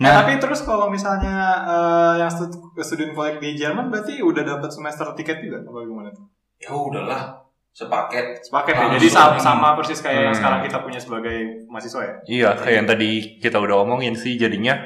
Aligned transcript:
Nah, 0.00 0.08
Nah, 0.08 0.14
tapi 0.24 0.40
terus 0.40 0.64
kalau 0.64 0.88
misalnya 0.88 1.36
eh, 1.62 2.12
yang 2.24 2.30
stud 2.32 2.56
student 2.80 3.12
collect 3.12 3.36
di 3.38 3.52
Jerman 3.52 3.92
berarti 3.92 4.24
udah 4.24 4.40
dapat 4.40 4.72
semester 4.72 5.12
tiket 5.12 5.44
juga 5.44 5.60
apa 5.60 5.84
gimana 5.84 6.08
tuh? 6.08 6.24
Ya 6.56 6.72
udahlah, 6.72 7.22
sepaket. 7.70 8.40
Sepaket 8.40 8.74
ya. 8.74 8.86
Jadi 8.96 9.08
sama, 9.08 9.36
sama 9.36 9.68
persis 9.76 10.00
kayak 10.00 10.16
yang 10.16 10.26
Hmm. 10.32 10.40
sekarang 10.40 10.60
kita 10.64 10.78
punya 10.80 11.00
sebagai 11.00 11.36
mahasiswa 11.68 12.00
ya. 12.00 12.14
Iya, 12.24 12.50
kayak 12.56 12.74
yang 12.74 12.88
tadi 12.88 13.10
kita 13.38 13.60
udah 13.60 13.76
omongin 13.84 14.16
sih 14.16 14.40
jadinya 14.40 14.80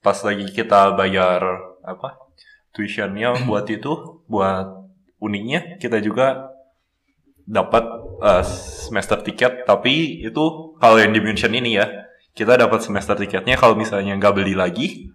pas 0.00 0.16
lagi 0.20 0.44
kita 0.48 0.92
bayar 0.92 1.40
apa 1.80 2.20
tuitionnya 2.72 3.32
buat 3.48 3.64
itu 3.64 3.92
buat 4.28 4.68
uninya 5.18 5.76
kita 5.76 6.00
juga 6.00 6.52
dapat 7.44 7.84
eh, 8.20 8.44
semester 8.84 9.20
tiket 9.20 9.64
tapi 9.64 10.20
itu 10.20 10.44
kalau 10.76 10.96
yang 10.96 11.10
di 11.10 11.20
München 11.20 11.50
ini 11.50 11.76
ya 11.76 11.88
kita 12.36 12.56
dapat 12.56 12.80
semester 12.82 13.14
tiketnya 13.18 13.58
kalau 13.58 13.74
misalnya 13.74 14.16
nggak 14.16 14.34
beli 14.34 14.54
lagi 14.54 15.10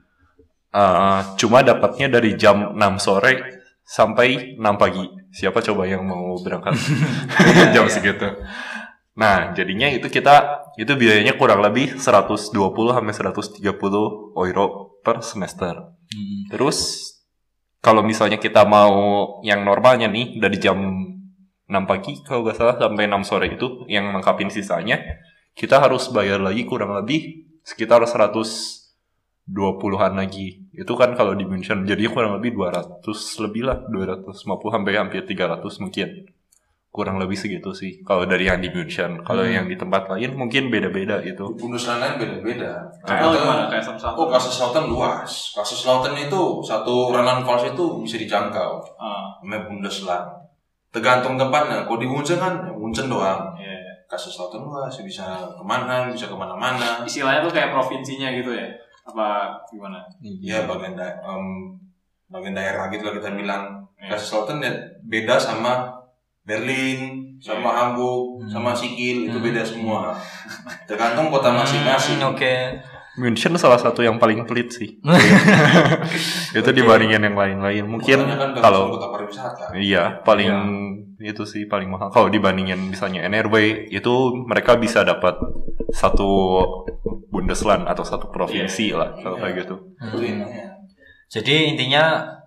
eh, 0.71 1.19
cuma 1.39 1.63
dapatnya 1.63 2.07
dari 2.11 2.35
jam 2.35 2.75
6 2.75 2.79
sore 2.99 3.63
sampai 3.85 4.57
6 4.57 4.81
pagi 4.81 5.05
siapa 5.29 5.61
coba 5.61 5.85
yang 5.85 6.03
mau 6.07 6.35
berangkat 6.41 6.75
jam 7.75 7.85
segitu 7.87 8.27
Nah, 9.15 9.55
jadinya 9.55 9.87
itu 9.87 10.11
kita 10.11 10.67
itu 10.75 10.91
biayanya 10.91 11.39
kurang 11.39 11.63
lebih 11.63 11.95
120 11.95 12.51
sampai 12.51 13.13
130 13.15 13.63
euro 14.35 14.67
per 14.99 15.23
semester. 15.23 15.95
Hmm. 16.11 16.51
Terus 16.51 17.11
kalau 17.79 18.03
misalnya 18.03 18.35
kita 18.35 18.67
mau 18.67 19.39
yang 19.47 19.63
normalnya 19.63 20.11
nih 20.11 20.35
dari 20.35 20.59
jam 20.59 20.77
6 21.65 21.71
pagi 21.87 22.19
kalau 22.27 22.43
nggak 22.43 22.59
salah 22.59 22.75
sampai 22.75 23.07
6 23.07 23.23
sore 23.23 23.55
itu 23.55 23.87
yang 23.87 24.11
lengkapin 24.11 24.51
sisanya, 24.51 24.99
kita 25.55 25.79
harus 25.79 26.09
bayar 26.09 26.37
lagi 26.37 26.63
kurang 26.63 26.93
lebih 26.93 27.43
sekitar 27.63 28.03
120-an 28.03 30.13
lagi. 30.13 30.61
Itu 30.69 30.93
kan 30.93 31.13
kalau 31.13 31.31
di 31.31 31.43
München 31.43 31.83
jadi 31.83 32.05
kurang 32.07 32.35
lebih 32.35 32.53
200 32.53 33.01
lebih 33.39 33.63
lah, 33.63 33.79
250 33.87 34.69
sampai 34.69 34.91
hampir 34.93 35.23
300 35.23 35.79
mungkin 35.79 36.07
kurang 36.91 37.19
lebih 37.19 37.35
segitu 37.35 37.75
sih 37.75 37.99
kalau 38.07 38.23
dari 38.23 38.47
yang 38.47 38.63
di 38.63 38.71
München 38.71 39.19
kalau 39.19 39.43
Hmm. 39.43 39.51
yang 39.51 39.65
di 39.67 39.75
tempat 39.75 40.07
lain 40.07 40.31
mungkin 40.31 40.71
beda-beda 40.71 41.19
itu 41.19 41.43
Bundesland 41.59 41.99
lain 41.99 42.15
beda-beda. 42.15 42.71
Oh, 43.03 43.11
Ada- 43.11 43.35
gimana 43.35 43.63
kayak? 43.67 44.15
Oh, 44.15 44.31
kasus 44.31 44.55
Lauten 44.63 44.87
luas. 44.87 45.51
Kasus 45.51 45.83
Lauten 45.83 46.15
itu 46.15 46.63
satu 46.63 47.11
Renan 47.11 47.43
Vals 47.43 47.67
itu 47.67 47.99
bisa 47.99 48.15
dijangkau. 48.15 48.79
Ah, 48.95 49.35
Namanya 49.43 49.67
Bundesland. 49.67 50.23
Tergantung 50.87 51.35
tempatnya. 51.35 51.83
Kalau 51.83 51.99
di 51.99 52.07
Munchen 52.07 52.39
kan, 52.39 52.63
ya 52.63 52.71
Munchen 52.71 53.11
doang. 53.11 53.54
Iya. 54.05 54.11
Kasus 54.11 54.37
Lauten 54.37 54.61
luas, 54.61 54.93
bisa 54.95 55.25
ke 55.49 55.63
mana, 55.63 56.07
bisa 56.07 56.25
ke 56.25 56.33
mana-mana. 56.33 57.01
Istilahnya 57.01 57.41
tuh 57.41 57.49
kayak 57.49 57.69
provinsinya 57.69 58.29
gitu 58.31 58.53
ya? 58.53 58.69
Apa 59.03 59.49
gimana? 59.67 60.05
Ya 60.21 60.63
bagian 60.63 60.93
da 60.93 61.09
em, 61.19 61.73
bagian 62.25 62.53
daerah 62.53 62.87
gitu 62.87 63.01
lah 63.03 63.13
kita 63.13 63.33
bilang. 63.33 63.81
Iya. 63.97 64.13
Kasus 64.13 64.29
Lauten 64.31 64.61
ya 64.61 64.69
beda 65.01 65.35
sama 65.35 65.89
Berlin, 66.41 67.33
sama 67.37 67.73
Hamburg, 67.73 68.45
Hmm. 68.45 68.49
sama 68.51 68.69
Sikil 68.71 69.25
itu 69.25 69.33
Hmm. 69.33 69.45
beda 69.45 69.61
semua. 69.61 70.13
Tergantung 70.85 71.29
kota 71.29 71.49
masing-masing. 71.49 72.21
Hmm, 72.21 72.31
Oke. 72.31 72.77
München 73.15 73.55
salah 73.55 73.79
satu 73.79 74.03
yang 74.03 74.19
paling 74.19 74.43
pelit 74.43 74.75
sih 74.75 74.99
itu 76.59 76.69
dibandingin 76.75 77.23
yang 77.23 77.31
lain-lain 77.31 77.87
mungkin 77.87 78.27
Makanya 78.27 78.35
kan 78.35 78.49
kalau 78.59 78.91
kota 78.91 79.07
pariwisata. 79.07 79.71
iya 79.71 80.19
paling 80.19 80.51
itu 81.17 81.43
sih 81.43 81.63
paling 81.63 81.87
mahal 81.87 82.09
kalau 82.09 82.27
dibandingin 82.27 82.79
misalnya 82.85 83.23
NRW 83.23 83.87
itu 83.89 84.13
mereka 84.41 84.75
bisa 84.75 85.01
dapat 85.01 85.39
satu 85.89 86.27
Bundesland 87.27 87.85
atau 87.85 88.03
satu 88.03 88.27
provinsi 88.27 88.91
lah 88.91 89.15
kalau 89.15 89.37
kayak 89.37 89.63
gitu 89.63 89.75
Itu 90.01 90.17
intinya. 90.19 90.65
Jadi 91.25 91.55
intinya 91.71 92.03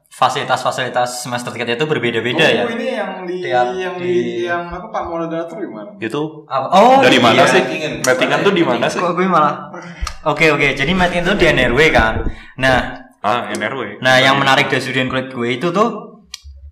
fasilitas-fasilitas 0.08 1.22
semester 1.22 1.52
tiket 1.52 1.76
itu 1.76 1.84
berbeda-beda 1.84 2.40
oh, 2.40 2.48
ya. 2.48 2.62
ini 2.68 2.86
yang 2.90 3.10
di 3.22 3.36
Tiap 3.40 3.66
yang 3.74 3.94
di, 3.96 4.08
di- 4.08 4.44
yang 4.44 4.64
apa 4.66 4.88
Pak 4.88 5.04
moderator 5.04 5.56
gimana? 5.58 5.90
itu 5.98 6.20
Apa- 6.44 6.70
Oh, 6.72 6.96
dari 6.98 7.20
mana 7.20 7.44
iya. 7.44 7.46
sih 7.46 7.60
Mettingen. 7.60 7.92
Mettingen 8.02 8.40
tuh 8.40 8.52
di 8.52 8.64
mana 8.64 8.86
sih 8.86 8.98
Kok 8.98 9.12
gue 9.12 9.28
malah 9.28 9.68
Oke 10.24 10.50
oke, 10.50 10.74
jadi 10.74 10.92
Metin 10.92 11.22
itu 11.22 11.34
di 11.34 11.46
NRW 11.46 11.80
kan. 11.88 12.26
Nah, 12.58 12.78
ah 13.20 13.48
NRW 13.50 14.00
nah 14.00 14.16
yang 14.16 14.36
menarik 14.36 14.66
dari 14.66 14.78
student 14.78 15.08
grade 15.08 15.30
gue 15.30 15.48
itu 15.52 15.68
tuh 15.70 16.17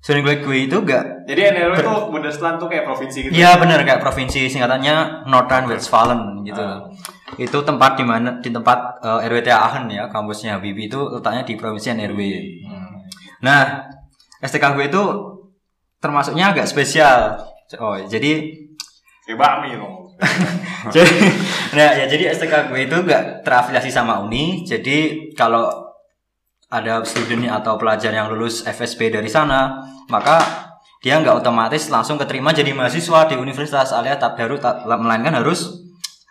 student 0.07 0.23
grade 0.23 0.43
gue 0.47 0.71
itu 0.71 0.77
gak 0.87 1.27
Jadi 1.27 1.41
NRW 1.51 1.83
tuh 1.83 2.15
Bundesland 2.15 2.63
tuh 2.63 2.71
kayak 2.71 2.87
provinsi 2.87 3.27
gitu. 3.27 3.35
Iya 3.35 3.59
benar 3.59 3.83
kayak 3.83 3.99
provinsi 3.99 4.47
singkatannya 4.47 5.27
Northern 5.27 5.67
Westfalen 5.67 6.47
gitu. 6.47 6.63
Ah. 6.63 6.87
Itu 7.35 7.67
tempat 7.67 7.99
di 7.99 8.07
mana 8.07 8.39
di 8.39 8.55
tempat 8.55 9.03
eh, 9.03 9.27
RWTH 9.27 9.51
Aachen 9.51 9.91
ya, 9.91 10.07
kampusnya 10.07 10.63
Habibie 10.63 10.87
itu 10.87 11.11
letaknya 11.11 11.43
di 11.43 11.59
provinsi 11.59 11.99
NRW. 11.99 12.21
Hmm. 12.71 13.03
Nah, 13.43 13.83
STK 14.47 14.79
gue 14.79 14.87
itu 14.87 15.03
termasuknya 15.99 16.55
agak 16.55 16.71
spesial. 16.71 17.43
Oh, 17.83 17.99
jadi 17.99 18.63
Kayak 19.27 19.43
bakmi 19.43 19.75
ngomong. 19.75 20.07
jadi 20.95 21.19
nah 21.75 21.91
ya 21.99 22.07
jadi 22.07 22.31
STK 22.31 22.71
gue 22.71 22.87
itu 22.87 22.95
nggak 22.95 23.43
terafiliasi 23.43 23.91
sama 23.91 24.23
uni 24.23 24.63
jadi 24.63 25.29
kalau 25.35 25.86
ada 26.67 27.07
student 27.07 27.47
atau 27.51 27.79
pelajar 27.79 28.11
yang 28.11 28.27
lulus 28.27 28.67
FSP 28.67 29.15
dari 29.15 29.31
sana 29.31 29.79
maka 30.11 30.43
dia 31.05 31.23
nggak 31.23 31.39
otomatis 31.45 31.87
langsung 31.87 32.19
keterima 32.19 32.51
jadi 32.51 32.75
mahasiswa 32.75 33.31
di 33.31 33.39
universitas 33.39 33.95
alias 33.95 34.19
tak 34.19 34.35
baru 34.35 34.59
melainkan 34.99 35.39
harus 35.39 35.87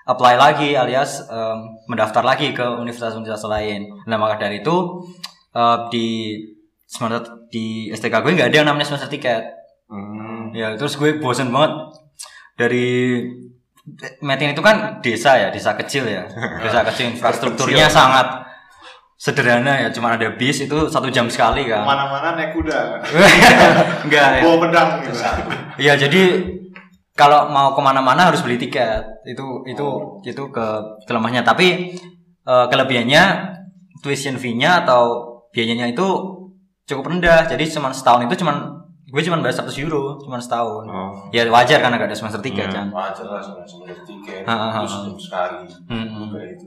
apply 0.05 0.37
lagi 0.37 0.77
alias 0.77 1.25
em, 1.25 1.57
mendaftar 1.89 2.21
lagi 2.21 2.53
ke 2.53 2.61
universitas-universitas 2.61 3.45
lain. 3.49 3.89
Nah 4.05 4.17
maka 4.21 4.37
dari 4.37 4.61
itu 4.61 5.01
eh, 5.53 5.77
di 5.89 6.07
semester 6.85 7.49
di 7.49 7.89
STK 7.89 8.21
gue 8.21 8.31
nggak 8.37 8.49
ada 8.53 8.57
yang 8.61 8.67
namanya 8.69 8.93
semester 8.93 9.09
tiket. 9.09 9.43
Hmm. 9.89 10.53
Ya 10.53 10.77
terus 10.77 10.95
gue 10.95 11.17
bosen 11.17 11.49
banget. 11.49 11.73
Dari 12.55 12.87
Metin 14.23 14.57
itu 14.57 14.63
kan 14.65 14.97
desa 14.97 15.37
ya, 15.37 15.53
desa 15.53 15.77
kecil 15.77 16.09
ya, 16.09 16.25
desa 16.63 16.81
kecil 16.81 17.13
infrastrukturnya 17.13 17.85
sangat 17.85 18.41
sederhana 19.25 19.81
ya, 19.81 19.89
cuma 19.89 20.13
ada 20.13 20.37
bis 20.37 20.61
itu 20.61 20.77
satu 20.85 21.09
jam 21.09 21.25
sekali 21.25 21.65
kan. 21.65 21.81
Mana-mana 21.81 22.37
naik 22.37 22.53
kuda. 22.53 23.01
Enggak 24.05 24.27
ya. 24.37 24.41
Bawa 24.45 24.57
pedang 24.69 24.89
gitu. 25.01 25.17
Iya 25.81 25.93
jadi 25.97 26.23
kalau 27.17 27.49
mau 27.49 27.73
ke 27.73 27.81
mana-mana 27.81 28.29
harus 28.29 28.45
beli 28.45 28.61
tiket 28.61 29.01
itu 29.25 29.65
itu 29.65 29.87
itu 30.21 30.43
ke 30.53 30.67
kelemahannya 31.09 31.41
tapi 31.41 31.97
eh, 32.45 32.65
kelebihannya 32.69 33.23
tuition 34.05 34.37
fee-nya 34.37 34.85
atau 34.85 35.25
biayanya 35.49 35.89
itu 35.89 36.05
cukup 36.85 37.17
rendah 37.17 37.49
jadi 37.49 37.63
cuma 37.65 37.89
setahun 37.89 38.29
itu 38.29 38.45
cuma 38.45 38.84
gue 39.15 39.23
cuma 39.23 39.39
bayar 39.39 39.63
100 39.63 39.71
euro 39.79 40.19
cuma 40.19 40.35
setahun 40.35 40.83
Oh. 40.85 41.31
ya 41.31 41.47
wajar 41.47 41.79
karena 41.79 41.95
gak 41.95 42.11
ada 42.11 42.17
semester 42.17 42.43
tiga 42.43 42.67
Iya. 42.67 42.75
kan 42.75 42.87
Wajar 42.91 43.23
lah. 43.25 43.39
Ah, 44.43 44.51
ah, 44.51 44.71
Terus 44.83 44.95
jam 45.01 45.15
sekali. 45.17 45.63
Hmm. 45.87 46.27
Kayak 46.29 46.51
itu. 46.59 46.65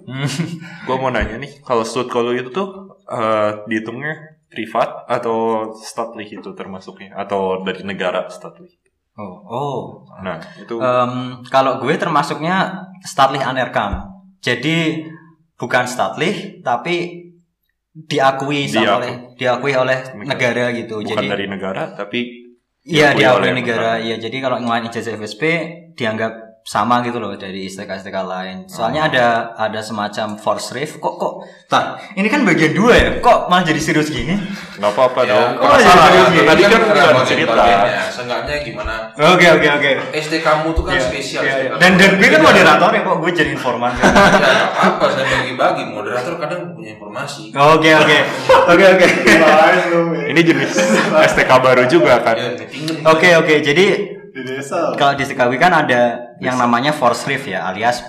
Gue 0.83 0.97
mau 0.97 1.09
nanya 1.09 1.37
nih, 1.37 1.61
kalau 1.61 1.85
stud 1.85 2.09
kalau 2.09 2.33
itu 2.33 2.49
tuh 2.49 2.69
eh, 3.05 3.51
dihitungnya 3.67 4.17
privat 4.49 5.05
atau 5.07 5.37
statlich 5.77 6.33
itu 6.33 6.49
termasuknya 6.53 7.13
atau 7.15 7.61
dari 7.61 7.85
negara 7.85 8.25
statlich? 8.29 8.81
oh 9.15 9.35
oh 9.45 9.81
Nah 10.19 10.41
itu 10.57 10.79
Em, 10.79 11.13
kalau 11.45 11.77
gue 11.79 11.93
termasuknya 11.95 12.73
statlich 13.03 13.43
anerkam 13.43 14.09
jadi 14.39 15.05
bukan 15.55 15.85
statlich 15.85 16.63
tapi 16.63 17.28
diakui 18.07 18.65
sama 18.65 18.85
Diaku- 18.85 18.99
oleh 18.99 19.13
diakui 19.35 19.73
oleh 19.75 19.99
negara. 20.23 20.65
gitu. 20.71 20.95
Bukan 21.01 21.11
jadi 21.11 21.27
dari 21.27 21.47
negara 21.49 21.83
tapi 21.93 22.21
Iya 22.81 23.13
diakui 23.13 23.21
diakui 23.21 23.37
oleh 23.43 23.53
negara, 23.53 23.91
iya. 23.99 24.17
Jadi 24.17 24.37
kalau 24.39 24.57
ngelain 24.59 24.89
ijazah 24.89 25.13
FSP 25.13 25.43
dianggap 25.93 26.48
sama 26.69 27.01
gitu 27.01 27.17
loh 27.17 27.33
dari 27.33 27.65
STK-STK 27.65 28.13
lain. 28.21 28.57
Soalnya 28.69 29.09
ada 29.09 29.27
ada 29.57 29.81
semacam 29.81 30.37
force 30.37 30.69
rave. 30.71 30.93
Kok 30.95 31.15
kok? 31.17 31.35
Tar, 31.65 31.97
ini 32.13 32.29
kan 32.29 32.45
bagian 32.45 32.77
dua 32.77 32.93
ya. 32.93 33.11
Kok 33.19 33.49
malah 33.49 33.65
jadi 33.65 33.81
serius 33.81 34.09
gini? 34.09 34.37
nggak 34.77 34.93
apa-apa 34.93 35.21
Ya, 35.23 35.33
dong. 35.33 35.51
oh, 35.57 35.65
Penasaran. 35.67 36.11
iya, 36.13 36.23
iya, 36.31 36.43
Tadi 36.45 36.61
kan 36.63 36.71
ada 36.71 36.77
udah 36.79 36.93
bagian- 37.09 37.25
cerita. 37.27 37.53
bagiannya. 37.53 38.01
Seenggaknya 38.11 38.57
gimana? 38.63 38.95
Oke 39.17 39.47
oke 39.49 39.69
oke. 39.73 39.91
SD 40.15 40.35
kamu 40.39 40.67
tuh 40.71 40.85
kan 40.85 40.93
Iya, 40.93 41.03
spesial. 41.03 41.41
iya, 41.43 41.55
iya. 41.57 41.69
kamu. 41.73 41.81
Dan 41.81 41.93
dan 41.97 42.11
gue 42.15 42.29
kan 42.29 42.43
moderator 42.45 42.91
ya 42.93 43.01
kok 43.03 43.17
gue 43.19 43.31
jadi 43.33 43.51
informan. 43.51 43.93
Ya, 44.39 44.55
apa-apa 44.71 45.07
saya 45.09 45.25
bagi-bagi. 45.27 45.83
Moderator 45.89 46.35
kadang 46.37 46.61
punya 46.71 46.91
informasi. 46.95 47.49
Oke 47.51 47.91
oke 47.91 48.19
oke 48.77 48.85
oke. 48.93 49.07
Lu. 49.89 50.01
Ini 50.27 50.41
jenis 50.43 50.73
STK 51.27 51.51
baru 51.59 51.89
juga 51.89 52.21
kan. 52.21 52.37
Ya, 52.37 52.53
meeting 52.55 53.01
Oke 53.03 53.29
oke. 53.35 53.55
Jadi 53.59 53.87
Di 54.29 54.43
desa. 54.43 54.93
kalau 54.95 55.13
di 55.13 55.23
STKW 55.23 55.53
kan 55.57 55.73
ada 55.73 56.03
yang 56.39 56.57
namanya 56.57 56.91
force 56.91 57.25
rave 57.25 57.49
ya, 57.49 57.67
alias 57.67 58.05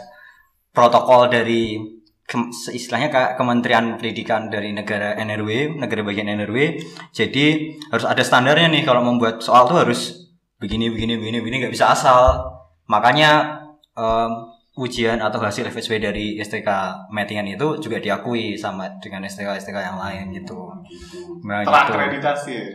protokol 0.69 1.27
dari 1.27 1.77
ke- 2.24 2.50
istilahnya 2.69 3.10
kayak 3.10 3.31
Kementerian 3.36 3.98
Pendidikan 3.98 4.48
dari 4.48 4.69
negara 4.69 5.18
NRW, 5.18 5.75
negara 5.75 6.01
bagian 6.01 6.30
NRW. 6.30 6.77
Jadi 7.10 7.45
harus 7.89 8.06
ada 8.06 8.21
standarnya 8.21 8.69
nih 8.69 8.83
kalau 8.83 9.01
membuat 9.01 9.42
soal 9.42 9.66
tuh 9.66 9.81
harus 9.81 10.30
begini 10.57 10.92
begini 10.92 11.18
begini 11.18 11.38
begini 11.39 11.56
nggak 11.66 11.74
bisa 11.74 11.89
asal. 11.89 12.38
Makanya 12.86 13.60
em, 13.94 14.31
ujian 14.77 15.19
atau 15.19 15.42
hasil 15.42 15.68
FSP 15.68 16.00
dari 16.00 16.38
STK 16.38 16.69
Metingan 17.12 17.50
itu 17.50 17.81
juga 17.81 18.00
diakui 18.00 18.56
sama 18.56 18.88
dengan 18.98 19.25
STK 19.25 19.60
STK 19.60 19.75
yang 19.75 19.98
lain 19.98 20.31
gitu. 20.31 20.56
Nah, 21.44 21.65
gitu. 21.65 21.72
Terakreditasi 21.74 22.51
ya. 22.54 22.65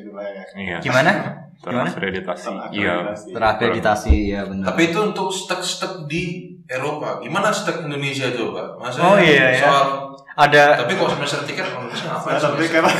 Iya. 0.54 0.76
Gimana? 0.82 1.12
Terakreditasi. 1.62 2.50
Iya. 2.74 3.12
Terakreditasi. 3.14 4.16
Ya 4.32 4.42
benar. 4.48 4.72
Tapi 4.72 4.90
itu 4.90 4.98
untuk 4.98 5.28
stek-stek 5.30 6.08
di 6.10 6.54
Eropa. 6.64 7.20
Gimana 7.20 7.52
stek 7.52 7.84
Indonesia 7.84 8.32
coba? 8.32 8.74
Masa 8.80 8.98
Oh, 9.04 9.16
iya, 9.20 9.52
ya. 9.52 9.60
soal 9.62 9.86
Ada 10.34 10.82
tapi 10.82 10.98
kalau 10.98 11.14
semester 11.14 11.46
tiket 11.46 11.62
kalau 11.62 11.86
bisa 11.86 12.10
ngapain? 12.10 12.34
Tapi 12.42 12.66
karena 12.66 12.90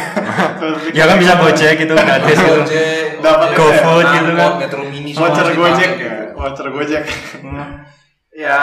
ya 0.95 1.03
kan 1.11 1.19
bisa 1.19 1.35
Gojek 1.35 1.83
gitu 1.83 1.91
gratis 1.99 2.39
gitu. 2.39 2.47
Gojek, 2.47 3.19
Dapat 3.19 3.49
GoFood 3.59 4.07
gitu 4.07 4.31
kan. 4.39 4.51
Metro 4.63 4.83
Mini 4.87 5.11
voucher 5.11 5.49
Gojek 5.51 5.93
ya, 5.99 6.15
voucher 6.31 6.67
Gojek. 6.71 7.03
Ya 8.35 8.59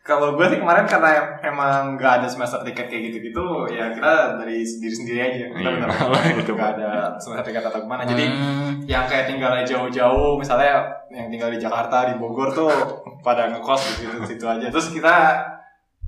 kalau 0.00 0.34
gue 0.34 0.46
sih 0.46 0.58
kemarin 0.58 0.82
karena 0.84 1.12
emang 1.40 1.94
nggak 1.94 2.24
ada 2.24 2.26
semester 2.26 2.64
tiket 2.64 2.88
kayak 2.88 3.02
gitu-gitu, 3.06 3.68
ya 3.68 3.92
kita 3.92 4.40
dari 4.40 4.64
diri 4.64 4.94
sendiri 4.96 5.18
aja. 5.20 5.36
Kita 5.46 5.60
Iya, 5.60 5.70
benar-benar 5.76 6.34
itu. 6.42 6.52
nggak 6.52 6.70
ada 6.74 6.90
semester 7.16 7.44
tiket 7.46 7.62
atau 7.62 7.80
gimana. 7.80 8.02
Jadi 8.02 8.24
Hmm. 8.26 8.72
yang 8.84 9.04
kayak 9.04 9.28
tinggalnya 9.28 9.62
jauh-jauh, 9.62 10.34
misalnya 10.34 10.82
yang 11.08 11.28
tinggal 11.28 11.48
di 11.48 11.60
Jakarta, 11.60 12.08
di 12.08 12.16
Bogor 12.16 12.50
tuh 12.50 12.72
pada 13.20 13.52
ngekos 13.52 13.80
di 13.84 13.94
situ, 14.00 14.16
situ 14.26 14.44
aja. 14.44 14.66
Terus 14.66 14.88
kita 14.90 15.14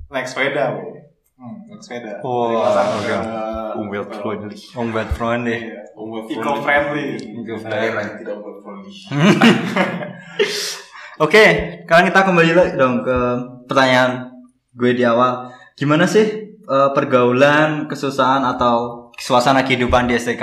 naik 0.09 0.25
sepeda. 0.25 0.73
Hmm, 1.37 1.69
naik 1.69 1.79
sepeda. 1.79 2.19
Wah, 2.19 2.73
Dari 2.73 2.99
ke 3.05 3.17
Umwelt 3.77 4.09
friendly. 4.11 4.57
Umwelt 5.95 6.25
Eco 6.27 6.51
friendly. 6.59 7.07
Daerah 7.63 8.01
yang 8.01 8.17
tidak 8.17 8.35
umwelt 8.35 8.59
friendly. 8.61 8.91
Oke, 11.21 11.45
sekarang 11.85 12.09
kita 12.09 12.25
kembali 12.25 12.51
lagi 12.57 12.73
dong 12.73 13.05
ke 13.05 13.17
pertanyaan 13.69 14.33
gue 14.73 14.97
di 14.97 15.05
awal. 15.05 15.53
Gimana 15.77 16.09
sih 16.09 16.25
eh, 16.57 16.89
pergaulan, 16.97 17.85
kesusahan 17.85 18.41
atau 18.41 19.09
suasana 19.21 19.61
kehidupan 19.61 20.09
di 20.09 20.17
STK 20.17 20.41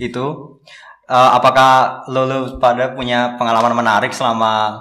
itu? 0.00 0.56
Eh, 1.04 1.30
apakah 1.36 2.00
lo, 2.08 2.24
lo 2.24 2.38
pada 2.56 2.96
punya 2.96 3.36
pengalaman 3.36 3.76
menarik 3.76 4.16
selama 4.16 4.80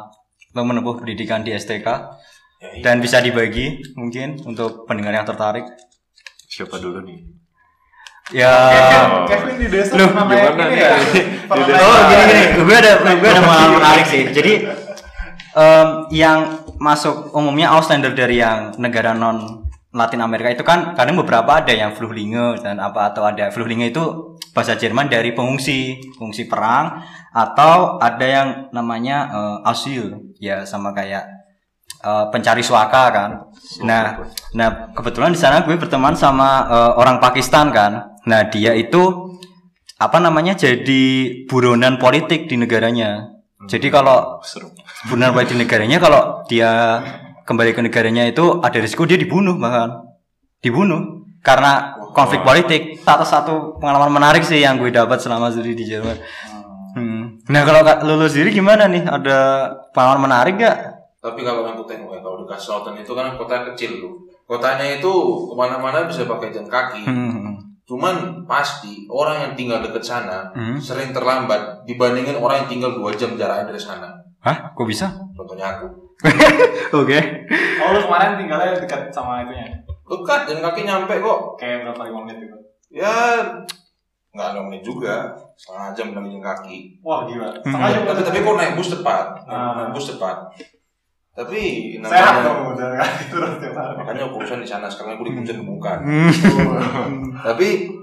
lo 0.56 0.62
menempuh 0.64 1.04
pendidikan 1.04 1.44
di 1.44 1.52
STK? 1.52 1.84
Ya, 1.84 2.68
iya. 2.72 2.84
Dan 2.88 3.04
bisa 3.04 3.20
dibagi 3.20 3.84
mungkin 4.00 4.40
untuk 4.48 4.88
pendengar 4.88 5.12
yang 5.12 5.28
tertarik? 5.28 5.68
Siapa 6.48 6.80
dulu 6.80 7.04
nih? 7.04 7.38
Ya. 8.36 8.52
Kevin, 8.52 9.12
Kevin 9.24 9.56
di 9.56 9.68
desa 9.72 9.96
Loh, 9.96 10.12
gimana 10.12 10.36
ini 10.68 10.76
nih? 10.76 10.80
ya? 10.84 10.92
Di 11.00 11.64
desa. 11.64 11.80
Oh 11.80 12.00
gini 12.12 12.24
gini, 12.28 12.44
gue 12.60 12.76
ada 12.76 12.92
gue 13.08 13.30
ada 13.32 13.40
pengalaman 13.40 13.74
menarik 13.80 14.06
sih. 14.10 14.24
Jadi 14.36 14.68
em, 15.58 15.88
yang 16.14 16.62
masuk 16.78 17.34
umumnya 17.34 17.74
Auslander 17.74 18.14
dari 18.14 18.38
yang 18.38 18.78
negara 18.78 19.18
non 19.18 19.66
Latin 19.98 20.22
Amerika 20.22 20.54
itu 20.54 20.62
kan 20.62 20.94
kadang 20.94 21.18
beberapa 21.18 21.58
ada 21.58 21.74
yang 21.74 21.98
Flüchtlinge 21.98 22.62
dan 22.62 22.78
apa 22.78 23.10
atau 23.10 23.26
ada 23.26 23.50
Flüchtlinge 23.50 23.90
itu 23.90 24.38
bahasa 24.54 24.78
Jerman 24.78 25.10
dari 25.10 25.34
pengungsi 25.34 25.98
pengungsi 26.20 26.46
perang 26.46 27.02
atau 27.34 27.98
ada 27.98 28.26
yang 28.26 28.48
namanya 28.70 29.32
eh, 29.34 29.72
asyl 29.74 30.38
ya 30.38 30.68
sama 30.70 30.94
kayak 30.94 31.26
eh, 32.06 32.26
pencari 32.30 32.62
suaka 32.62 33.04
kan. 33.10 33.30
Nah, 33.82 34.22
nah 34.54 34.94
kebetulan 34.94 35.34
di 35.34 35.40
sana 35.40 35.66
gue 35.66 35.74
berteman 35.74 36.14
sama 36.14 36.68
eh, 36.70 36.92
orang 37.00 37.18
Pakistan 37.18 37.74
kan. 37.74 38.22
Nah 38.30 38.46
dia 38.54 38.78
itu 38.78 39.34
apa 39.98 40.22
namanya 40.22 40.54
jadi 40.54 41.06
buronan 41.50 41.98
politik 41.98 42.46
di 42.46 42.60
negaranya. 42.60 43.37
Jadi 43.68 43.88
kalau 43.92 44.40
buronan 45.12 45.36
politik 45.36 45.60
di 45.60 45.68
negaranya 45.68 45.98
kalau 46.00 46.42
dia 46.48 47.04
kembali 47.44 47.72
ke 47.76 47.82
negaranya 47.84 48.24
itu 48.28 48.64
ada 48.64 48.76
risiko 48.80 49.04
dia 49.04 49.20
dibunuh 49.20 49.56
bahkan 49.60 50.08
dibunuh 50.64 51.28
karena 51.44 51.96
konflik 52.16 52.42
politik. 52.42 52.98
Satu 53.04 53.24
satu 53.28 53.54
pengalaman 53.78 54.10
menarik 54.10 54.44
sih 54.44 54.64
yang 54.64 54.80
gue 54.82 54.90
dapat 54.90 55.20
selama 55.20 55.52
studi 55.52 55.78
di 55.78 55.86
Jerman. 55.86 56.18
Hmm. 56.98 57.24
Nah 57.48 57.62
kalau 57.62 57.86
Kak 57.86 58.02
Lulu 58.02 58.26
sendiri 58.26 58.50
gimana 58.50 58.90
nih? 58.90 59.06
Ada 59.06 59.70
pengalaman 59.94 60.32
menarik 60.32 60.58
gak? 60.58 60.78
Tapi 61.22 61.44
kalau 61.44 61.68
aku 61.68 61.84
tengok 61.86 62.18
ya, 62.18 62.20
kalau 62.24 62.42
di 62.42 62.48
Kaselatan 62.50 62.96
itu 62.98 63.12
kan 63.14 63.38
kota 63.38 63.68
kecil 63.72 64.02
tuh. 64.02 64.14
Kotanya 64.48 64.98
itu 64.98 65.12
ke 65.52 65.54
mana-mana 65.54 66.08
bisa 66.08 66.24
pakai 66.24 66.56
jalan 66.56 66.72
kaki. 66.72 67.04
Hmm. 67.04 67.67
Cuman 67.88 68.44
pasti 68.44 69.08
orang 69.08 69.48
yang 69.48 69.54
tinggal 69.56 69.80
dekat 69.80 70.04
sana 70.04 70.52
Hmm. 70.52 70.76
sering 70.76 71.16
terlambat 71.16 71.88
dibandingin 71.88 72.36
orang 72.36 72.64
yang 72.64 72.70
tinggal 72.70 72.92
dua 72.92 73.16
jam 73.16 73.40
jaraknya 73.40 73.72
dari 73.72 73.80
sana. 73.80 74.12
Hah? 74.44 74.76
Kok 74.76 74.84
bisa? 74.84 75.08
Contohnya 75.32 75.80
aku. 75.80 75.88
Oke. 77.00 77.18
Oh 77.80 77.90
lu 77.96 78.00
kemarin 78.04 78.36
tinggalnya 78.36 78.76
dekat 78.76 79.08
sama 79.10 79.48
itunya? 79.48 79.72
Dekat, 80.08 80.48
jalan 80.48 80.64
kaki 80.64 80.82
nyampe 80.84 81.16
kok. 81.20 81.40
Kayak 81.56 81.88
berapa 81.88 82.02
lima 82.08 82.20
menit 82.28 82.38
gitu? 82.44 82.58
Ya 82.92 83.16
nggak 84.32 84.48
ada 84.54 84.62
menit 84.62 84.84
juga, 84.86 85.34
setengah 85.58 85.96
jam 85.96 86.08
jalan 86.14 86.38
kaki. 86.38 87.00
Wah 87.02 87.24
gila. 87.24 87.50
Hmm. 87.50 87.64
Setengah 87.64 87.90
jam 87.90 88.02
Tapi 88.04 88.22
tapi 88.22 88.38
kok 88.44 88.56
naik 88.56 88.74
bus 88.76 88.90
cepat, 88.92 89.26
Ah. 89.48 89.74
naik 89.80 89.92
bus 89.96 90.06
cepat. 90.12 90.38
Tapi 91.38 91.62
Sehat 92.02 92.42
namanya 92.42 92.50
dong 92.50 92.62
udah 92.74 92.90
terus 93.30 93.52
tiap 93.62 93.78
hari. 93.78 93.94
makanya 93.94 94.26
urusan 94.26 94.58
di 94.58 94.66
sana 94.66 94.90
sekarang 94.90 95.22
aku 95.22 95.30
di 95.30 95.54
bukan. 95.62 95.98
Hmm. 96.02 96.32
Tapi 97.54 97.94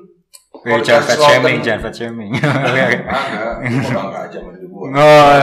Eh, 0.64 0.80
jangan 0.80 1.04
fat 1.04 1.20
shaming, 1.20 1.58
jangan 1.60 1.80
fat 1.84 1.92
shaming. 1.98 2.30
Oke 2.40 2.80
oke. 2.80 2.98
Agak, 3.04 3.52
aku 3.60 3.76
mau 3.84 3.92
bangga 4.00 4.20
aja 4.24 4.38
diri 4.40 4.66
gua. 4.70 4.86
Oh. 4.96 5.36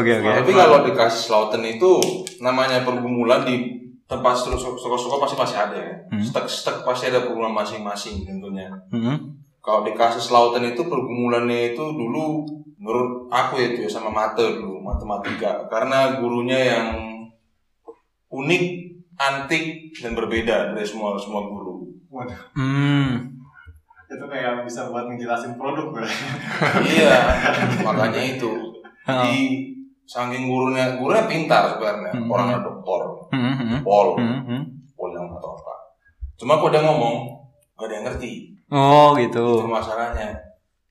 Oke 0.00 0.10
oke. 0.18 0.30
Tapi 0.42 0.50
kalau 0.50 0.78
di 0.82 0.90
Kaiserslautern 0.90 1.62
itu 1.70 1.90
namanya 2.42 2.82
pergumulan 2.82 3.46
di 3.46 3.78
tempat 4.10 4.34
suka-suka 4.34 5.22
pasti 5.22 5.36
masih 5.38 5.56
ada 5.60 5.76
ya. 5.78 5.94
Hmm. 6.10 6.18
Stek-stek 6.18 6.82
pasti 6.82 7.14
ada 7.14 7.22
pergumulan 7.22 7.54
masing-masing 7.54 8.26
tentunya. 8.26 8.66
Hmm. 8.90 9.38
Kalau 9.62 9.86
di 9.86 9.94
Kaiserslautern 9.94 10.66
itu 10.66 10.82
pergumulannya 10.82 11.76
itu 11.76 11.84
dulu 11.94 12.42
menurut 12.80 13.30
aku 13.30 13.60
ya 13.60 13.76
itu 13.76 13.86
ya 13.86 13.90
sama 13.92 14.08
mate 14.10 14.56
dulu 14.56 14.80
matematika 14.82 15.68
karena 15.68 16.16
gurunya 16.16 16.58
yang 16.74 16.86
unik, 18.30 18.64
antik 19.16 19.64
dan 19.96 20.14
berbeda 20.14 20.72
dari 20.72 20.86
semua 20.86 21.14
semua 21.14 21.44
guru. 21.44 21.86
Waduh, 22.08 22.34
Hmm. 22.52 23.38
itu 24.06 24.24
kayak 24.24 24.66
bisa 24.66 24.86
buat 24.86 25.06
ngejelasin 25.06 25.54
produk 25.54 25.92
gue. 25.92 26.02
iya, 26.90 27.14
makanya 27.80 28.22
itu 28.28 28.50
di 29.06 29.34
saking 30.02 30.46
gurunya 30.46 30.98
gurunya 30.98 31.26
pintar 31.26 31.70
sebenarnya 31.70 32.10
Hmm. 32.12 32.26
orangnya 32.26 32.58
doktor 32.60 33.30
Hmm, 33.30 33.54
hmm, 33.54 33.78
pol 33.80 34.18
hmm, 34.18 34.40
hmm. 34.42 34.62
pol 34.92 35.10
yang 35.10 35.30
atau 35.30 35.54
apa 35.54 35.74
cuma 36.34 36.58
kok 36.58 36.74
dia 36.74 36.82
ngomong 36.82 37.30
gak 37.74 37.86
ada 37.86 37.94
yang 37.94 38.04
ngerti 38.04 38.32
Oh 38.68 39.14
itu 39.14 39.30
gitu. 39.30 39.46
masalahnya 39.64 40.34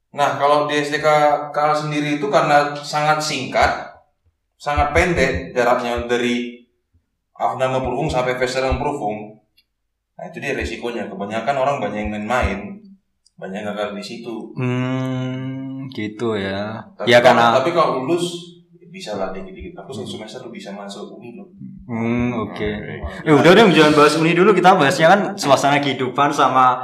nah 0.09 0.39
kalau 0.39 0.65
di 0.65 0.79
STK 0.79 1.03
KL 1.51 1.75
sendiri 1.77 2.15
itu 2.15 2.31
karena 2.31 2.71
sangat 2.73 3.19
singkat 3.19 3.91
sangat 4.55 4.95
pendek 4.95 5.51
jaraknya 5.51 6.07
dari 6.07 6.58
Afnama 7.39 7.79
Purfung 7.79 8.11
sampai 8.11 8.35
Vesterang 8.35 8.75
Purfung 8.77 9.39
nah 10.19 10.27
itu 10.27 10.43
dia 10.43 10.51
resikonya. 10.51 11.07
Kebanyakan 11.07 11.55
orang 11.55 11.79
banyak 11.79 11.99
yang 12.03 12.11
main-main 12.11 12.59
banyak 13.39 13.63
yang 13.63 13.71
gagal 13.71 13.95
di 13.95 14.03
situ. 14.03 14.51
Hmm, 14.59 15.87
gitu 15.95 16.35
ya. 16.35 16.83
tapi 16.99 17.07
Ya 17.07 17.23
kalau, 17.23 17.39
karena 17.39 17.45
tapi 17.55 17.69
kalau 17.71 18.03
lulus 18.03 18.59
bisa 18.91 19.15
lah 19.15 19.31
dikit-dikit. 19.31 19.79
Aku 19.79 19.95
satu 19.95 20.19
semester 20.19 20.43
lu 20.43 20.51
bisa 20.51 20.75
masuk 20.75 21.15
uni 21.15 21.39
loh. 21.39 21.47
Hmm, 21.87 22.35
oke. 22.35 22.69
Ya 23.23 23.31
udah 23.31 23.51
dong 23.55 23.71
jangan 23.71 23.95
bahas 23.95 24.19
uni 24.19 24.35
dulu. 24.35 24.51
Kita 24.51 24.75
bahasnya 24.75 25.07
kan 25.07 25.21
suasana 25.39 25.79
kehidupan 25.79 26.35
sama 26.35 26.83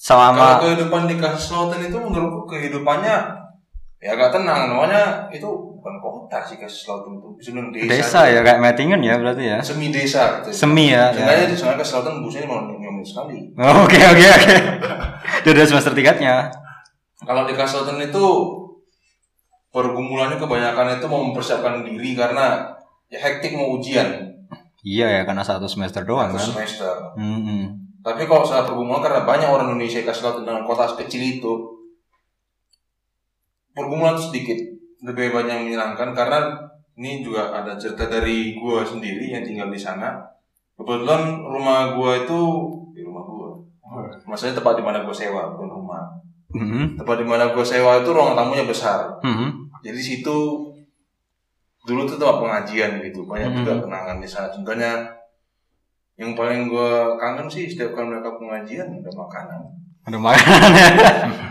Kalau 0.00 0.32
sama 0.32 0.64
kehidupan 0.64 1.04
di 1.06 1.20
Kaiserslautern 1.20 1.84
itu 1.84 1.96
menurutku 2.00 2.48
kehidupannya 2.48 3.16
ya 4.00 4.16
agak 4.16 4.32
tenang, 4.32 4.72
namanya 4.72 5.28
itu 5.28 5.69
bukan 5.80 5.96
kota 5.96 6.38
sih 6.44 6.60
Kaiserslautern 6.60 7.16
itu, 7.16 7.28
bisa 7.40 7.50
desa. 7.72 7.88
desa 7.88 8.20
ya 8.28 8.40
kayak 8.44 8.60
Mettingen 8.60 9.00
ya 9.00 9.16
berarti 9.16 9.44
ya. 9.48 9.58
Semi 9.64 9.88
desa 9.88 10.44
gitu. 10.44 10.52
Semi 10.52 10.92
ya. 10.92 11.08
Sebenarnya 11.08 11.48
ya. 11.48 11.50
di 11.50 11.56
sana 11.56 11.72
Kaiserslautern 11.80 12.20
busnya 12.20 12.44
mau 12.44 12.60
nyomin 12.68 13.00
sekali. 13.00 13.48
Oh, 13.56 13.88
Oke 13.88 13.96
oke 13.96 14.24
oke. 14.28 14.54
Itu 15.40 15.48
udah 15.56 15.64
semester 15.64 15.96
tiganya. 15.96 16.52
Kalau 17.24 17.48
di 17.48 17.56
Kaiserslautern 17.56 18.04
itu 18.04 18.24
pergumulannya 19.72 20.36
kebanyakan 20.36 21.00
itu 21.00 21.06
mau 21.08 21.24
mempersiapkan 21.24 21.80
diri 21.80 22.12
karena 22.12 22.68
ya 23.08 23.18
hektik 23.18 23.54
mau 23.54 23.74
ujian 23.78 24.28
Iya 24.80 25.06
ya 25.08 25.22
karena 25.28 25.44
satu 25.44 25.68
semester 25.68 26.02
doang 26.08 26.32
satu 26.32 26.40
kan. 26.40 26.46
semester. 26.56 26.94
Hmm, 27.16 27.40
hmm. 27.44 27.64
Tapi 28.00 28.24
kalau 28.24 28.44
saat 28.48 28.64
pergumulan 28.64 29.04
karena 29.04 29.28
banyak 29.28 29.48
orang 29.48 29.72
Indonesia 29.72 30.00
Kaiserslautern 30.00 30.44
dengan 30.44 30.64
kota 30.64 30.88
kecil 30.96 31.20
itu 31.20 31.52
pergumulan 33.70 34.16
sedikit 34.16 34.56
lebih 35.00 35.30
banyak 35.30 35.50
yang 35.50 35.64
menyenangkan 35.66 36.12
karena 36.12 36.38
ini 36.94 37.20
juga 37.20 37.48
ada 37.50 37.74
cerita 37.74 38.04
dari 38.04 38.54
gua 38.54 38.82
sendiri 38.82 39.28
yang 39.28 39.40
tinggal 39.40 39.68
di 39.68 39.76
sana. 39.76 40.20
Kebetulan 40.74 41.22
rumah 41.40 41.92
gua 41.92 42.18
itu 42.18 42.40
di 42.90 43.00
rumah 43.00 43.22
gua. 43.22 43.48
Maksudnya 44.22 44.54
tempat 44.54 44.74
di 44.74 44.84
mana 44.84 45.00
gua 45.00 45.12
sewa, 45.12 45.50
bukan 45.50 45.68
rumah. 45.70 46.04
Hmm, 46.50 46.94
Tempat 46.94 47.16
di 47.16 47.24
mana 47.24 47.48
gua 47.48 47.62
sewa 47.62 47.96
itu 47.96 48.10
ruang 48.10 48.34
tamunya 48.34 48.64
besar. 48.64 49.16
hmm. 49.20 49.70
Jadi 49.80 49.96
situ 49.98 50.38
dulu 51.80 52.04
tuh 52.04 52.16
tempat 52.16 52.36
pengajian 52.38 53.00
gitu 53.00 53.24
banyak 53.24 53.56
juga 53.56 53.72
Hmm. 53.74 53.82
kenangan 53.82 54.16
di 54.18 54.28
sana 54.28 54.46
contohnya 54.46 55.00
yang 56.14 56.36
paling 56.36 56.68
gue 56.68 56.90
kangen 57.16 57.48
sih 57.48 57.64
setiap 57.64 57.96
kali 57.96 58.12
mereka 58.12 58.36
pengajian 58.36 58.84
ada 58.92 59.08
makanan 59.10 59.60
Ada 60.02 60.18
makanan 60.18 60.70
ya. 60.70 60.90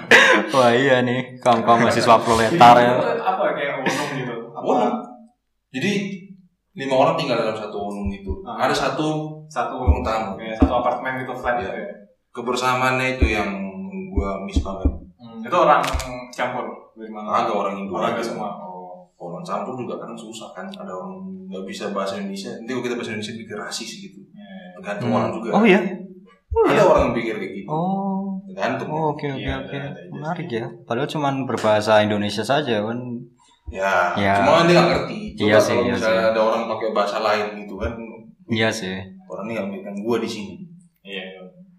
Wah 0.53 0.70
iya 0.72 1.01
nih, 1.01 1.38
kaum-kaum 1.38 1.82
mahasiswa 1.82 2.18
proletar 2.18 2.75
ya. 2.77 2.94
Unung 3.89 4.12
gitu. 4.15 4.36
Apa? 4.53 4.65
Unung. 4.65 4.96
jadi 5.69 5.91
lima 6.79 6.96
orang 6.96 7.15
tinggal 7.19 7.38
dalam 7.41 7.58
satu 7.58 7.91
unung 7.91 8.10
itu. 8.13 8.31
Ah. 8.46 8.69
ada 8.69 8.74
satu 8.74 9.39
satu 9.50 9.81
ruang 9.81 10.05
tamu. 10.05 10.38
Kayak 10.38 10.62
satu 10.62 10.74
apartemen 10.79 11.25
gitu 11.25 11.34
flat 11.36 11.60
gitu 11.60 11.74
ya? 11.74 11.89
Kebersamaannya 12.29 13.17
itu 13.17 13.25
yang 13.34 13.50
gue 13.89 14.29
miss 14.46 14.62
banget. 14.62 14.89
Hmm, 15.17 15.41
itu 15.41 15.55
orang 15.58 15.81
campur? 16.31 16.65
Dari 16.96 17.12
mana? 17.12 17.43
Ada 17.46 17.51
orang 17.51 17.75
Indo 17.81 17.98
orang 17.98 18.15
aja. 18.15 18.24
semua? 18.24 18.53
Oh. 18.62 19.10
Orang 19.19 19.43
campur 19.43 19.75
juga 19.75 20.00
kan 20.00 20.13
susah 20.15 20.53
kan. 20.53 20.65
Ada 20.69 20.91
orang 20.93 21.25
nggak 21.50 21.65
bisa 21.65 21.89
bahasa 21.91 22.22
Indonesia. 22.22 22.53
Nanti 22.62 22.72
kalau 22.72 22.84
kita 22.86 22.96
bahasa 22.96 23.12
Indonesia 23.17 23.36
pikir 23.36 23.58
rasis 23.58 23.89
gitu. 24.00 24.19
Iya. 24.29 24.79
tergantung 24.79 25.12
orang 25.12 25.31
juga. 25.36 25.50
Oh 25.60 25.63
iya. 25.65 25.81
ada 26.50 26.84
orang 26.86 27.01
yang 27.12 27.15
pikir 27.17 27.36
kayak 27.36 27.53
gitu. 27.60 27.69
Oh. 27.69 28.39
tergantung. 28.50 28.89
Oh, 28.89 29.13
oke 29.13 29.25
oke 29.29 29.41
Iya, 29.41 29.62
oke. 29.62 29.77
Menarik 30.10 30.48
ya. 30.50 30.65
Padahal 30.89 31.05
cuman 31.05 31.46
berbahasa 31.46 32.01
Indonesia 32.01 32.41
saja 32.41 32.81
kan. 32.81 33.00
Ya, 33.72 33.94
Ya. 34.16 34.34
cuma 34.38 34.64
dia 34.64 34.74
nggak 34.74 34.88
ngerti 34.88 35.20
coba 35.36 35.48
Iya 35.48 35.58
sih, 35.60 35.72
kalau 35.72 35.84
iya 35.84 35.94
misalnya 35.94 36.20
sih. 36.20 36.30
ada 36.30 36.42
orang 36.42 36.62
pakai 36.68 36.88
bahasa 36.92 37.18
lain 37.20 37.46
gitu 37.60 37.76
kan 37.76 37.94
Iya 38.46 38.70
sih. 38.72 38.98
orang 39.24 39.44
ini 39.46 39.52
nggak 39.54 39.68
mikirkan 39.68 39.96
gue 40.00 40.18
di 40.20 40.30
sini 40.30 40.56
iya 41.02 41.26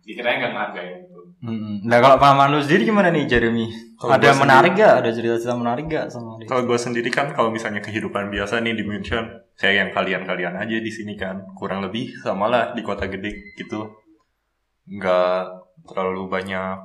dikiranya 0.00 0.36
nggak 0.40 0.52
ngargain 0.52 0.96
gitu 1.02 1.18
Mm-mm. 1.40 1.80
Nah 1.82 1.98
kalau 1.98 2.16
pengalaman 2.16 2.52
lu 2.52 2.60
sendiri 2.60 2.84
gimana 2.84 3.08
nih 3.08 3.24
Jeremy? 3.24 3.64
Kalau 3.96 4.12
ada 4.12 4.28
gua 4.28 4.44
menarik 4.44 4.76
gak? 4.76 4.92
Ada 5.00 5.10
cerita-cerita 5.10 5.56
menarik 5.56 5.84
gak 5.88 6.06
sama 6.08 6.36
dia? 6.36 6.44
Kalau 6.44 6.62
gue 6.62 6.76
sendiri 6.76 7.08
kan 7.08 7.32
kalau 7.32 7.48
misalnya 7.48 7.80
kehidupan 7.80 8.28
biasa 8.28 8.60
nih 8.60 8.76
di 8.76 8.84
München, 8.84 9.24
kayak 9.56 9.74
yang 9.74 9.90
kalian-kalian 9.90 10.52
aja 10.54 10.76
di 10.78 10.92
sini 10.92 11.16
kan, 11.16 11.48
kurang 11.54 11.80
lebih 11.80 12.12
sama 12.18 12.44
lah 12.44 12.64
di 12.70 12.80
kota 12.80 13.08
gede 13.08 13.56
gitu. 13.56 13.88
Nggak 14.86 15.40
terlalu 15.86 16.28
banyak, 16.28 16.76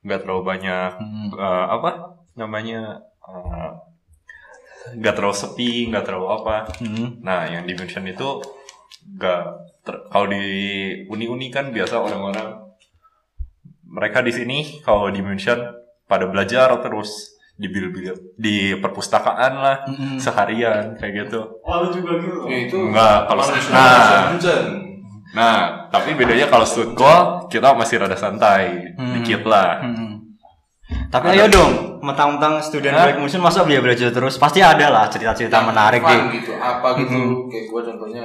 nggak 0.00 0.20
terlalu 0.20 0.42
banyak 0.46 0.90
Mm. 0.96 1.28
eh, 1.34 1.66
apa 1.70 1.90
namanya, 2.34 3.04
eh, 3.24 3.70
nggak 4.94 5.14
terlalu 5.16 5.32
sepi, 5.34 5.88
nggak 5.88 6.04
terlalu 6.04 6.26
apa. 6.30 6.56
Mm. 6.78 7.08
Nah, 7.20 7.48
yang 7.48 7.64
di 7.64 7.72
München 7.72 8.04
itu 8.04 8.40
nggak 9.16 9.42
kalau 10.08 10.26
di 10.26 10.44
uni-uni 11.06 11.48
kan 11.48 11.68
biasa 11.68 12.00
orang-orang 12.00 12.56
mereka 13.84 14.24
di 14.24 14.32
sini 14.32 14.58
kalau 14.80 15.12
di 15.12 15.20
München 15.20 15.60
pada 16.04 16.24
belajar 16.24 16.72
terus 16.80 17.36
di 17.54 17.70
bil-bil 17.70 18.34
di 18.34 18.74
perpustakaan 18.74 19.52
lah 19.54 19.76
Mm-mm. 19.86 20.18
seharian 20.18 20.98
kayak 20.98 21.28
gitu. 21.28 21.40
oh 21.62 21.76
lu 21.84 21.88
juga 21.92 22.18
gitu 22.18 22.38
ya 22.50 22.58
itu 22.66 22.74
Enggak, 22.80 23.30
kalau 23.30 23.42
nah, 23.70 24.34
nah, 25.30 25.58
tapi 25.86 26.18
bedanya 26.18 26.50
kalau 26.50 26.66
Stuttgart 26.66 27.46
kita 27.46 27.76
masih 27.78 28.02
rada 28.02 28.18
santai 28.18 28.90
Hmm. 28.98 29.20
dikit 29.20 29.46
lah. 29.46 29.86
Mm-mm. 29.86 30.13
Tapi 31.08 31.26
ayo 31.30 31.46
dong, 31.46 31.72
mentang-mentang 32.00 32.58
student 32.60 32.92
Hah? 32.92 33.04
break 33.06 33.18
musim 33.18 33.40
masa 33.40 33.62
dia 33.62 33.78
belajar 33.78 34.10
terus 34.10 34.34
pasti 34.34 34.60
ada 34.60 34.88
lah 34.88 35.06
cerita-cerita 35.06 35.62
menarik 35.62 36.02
deh. 36.02 36.20
gitu 36.34 36.52
apa 36.54 36.88
gitu 36.96 37.12
Mhm. 37.12 37.48
kayak 37.48 37.64
gue 37.66 37.80
contohnya 37.84 38.24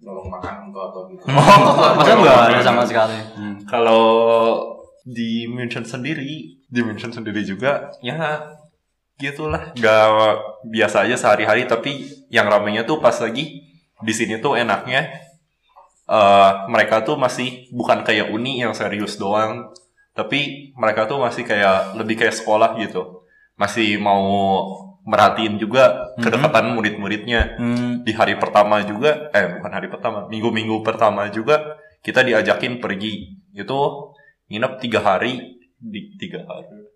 nolong 0.00 0.28
makan 0.28 0.54
atau 0.68 0.80
apa 0.82 0.98
gitu 1.08 1.22
Oh, 1.30 1.94
masa 1.94 2.12
enggak 2.14 2.36
ada 2.48 2.60
sama 2.60 2.82
sekali. 2.82 3.16
Kalau 3.64 4.04
di 5.02 5.46
München 5.46 5.82
sendiri, 5.82 6.60
di 6.60 6.80
München 6.80 7.08
sendiri 7.08 7.40
juga 7.42 7.88
ya 7.98 8.44
gitulah, 9.16 9.72
nggak 9.72 10.04
biasa 10.64 11.02
aja 11.02 11.16
sehari-hari. 11.16 11.64
Tapi 11.64 11.90
yang 12.28 12.46
ramenya 12.46 12.84
tuh 12.84 12.98
pas 12.98 13.14
lagi 13.14 13.64
di 13.98 14.12
sini 14.12 14.38
tuh 14.38 14.54
enaknya 14.54 15.10
eh 16.06 16.50
mereka 16.66 17.02
tuh 17.02 17.16
masih 17.16 17.68
bukan 17.70 18.00
kayak 18.00 18.28
uni 18.28 18.58
yang 18.58 18.72
serius 18.72 19.16
doang, 19.16 19.68
tapi 20.18 20.74
mereka 20.74 21.06
tuh 21.06 21.22
masih 21.22 21.46
kayak 21.46 21.94
lebih 21.94 22.18
kayak 22.18 22.34
sekolah 22.34 22.74
gitu, 22.82 23.22
masih 23.54 24.02
mau 24.02 24.26
merhatiin 25.06 25.56
juga 25.62 26.10
kedekatan 26.18 26.74
murid-muridnya. 26.74 27.54
Hmm. 27.54 28.02
di 28.02 28.12
hari 28.16 28.34
pertama 28.36 28.82
juga 28.82 29.30
eh 29.32 29.58
bukan 29.58 29.72
hari 29.72 29.88
pertama 29.88 30.28
minggu-minggu 30.28 30.80
pertama 30.82 31.30
juga 31.30 31.78
kita 32.02 32.26
diajakin 32.26 32.82
pergi. 32.82 33.38
Itu 33.54 34.12
nginep 34.50 34.72
tiga 34.82 35.00
hari. 35.04 35.60
Di 35.78 36.18
tiga 36.18 36.42
hari. 36.46 36.90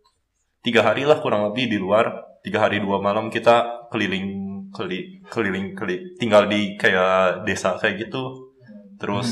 Tiga 0.62 0.80
hari 0.82 1.06
lah 1.06 1.22
kurang 1.22 1.50
lebih 1.50 1.70
di 1.70 1.78
luar. 1.78 2.38
Tiga 2.42 2.66
hari 2.66 2.82
dua 2.82 2.98
malam 2.98 3.30
kita 3.30 3.86
keliling 3.94 4.42
keli, 4.74 5.22
keliling 5.30 5.76
keli, 5.78 6.16
tinggal 6.18 6.48
di 6.48 6.74
kayak 6.74 7.46
desa 7.46 7.78
kayak 7.78 8.08
gitu. 8.08 8.50
Terus 8.98 9.28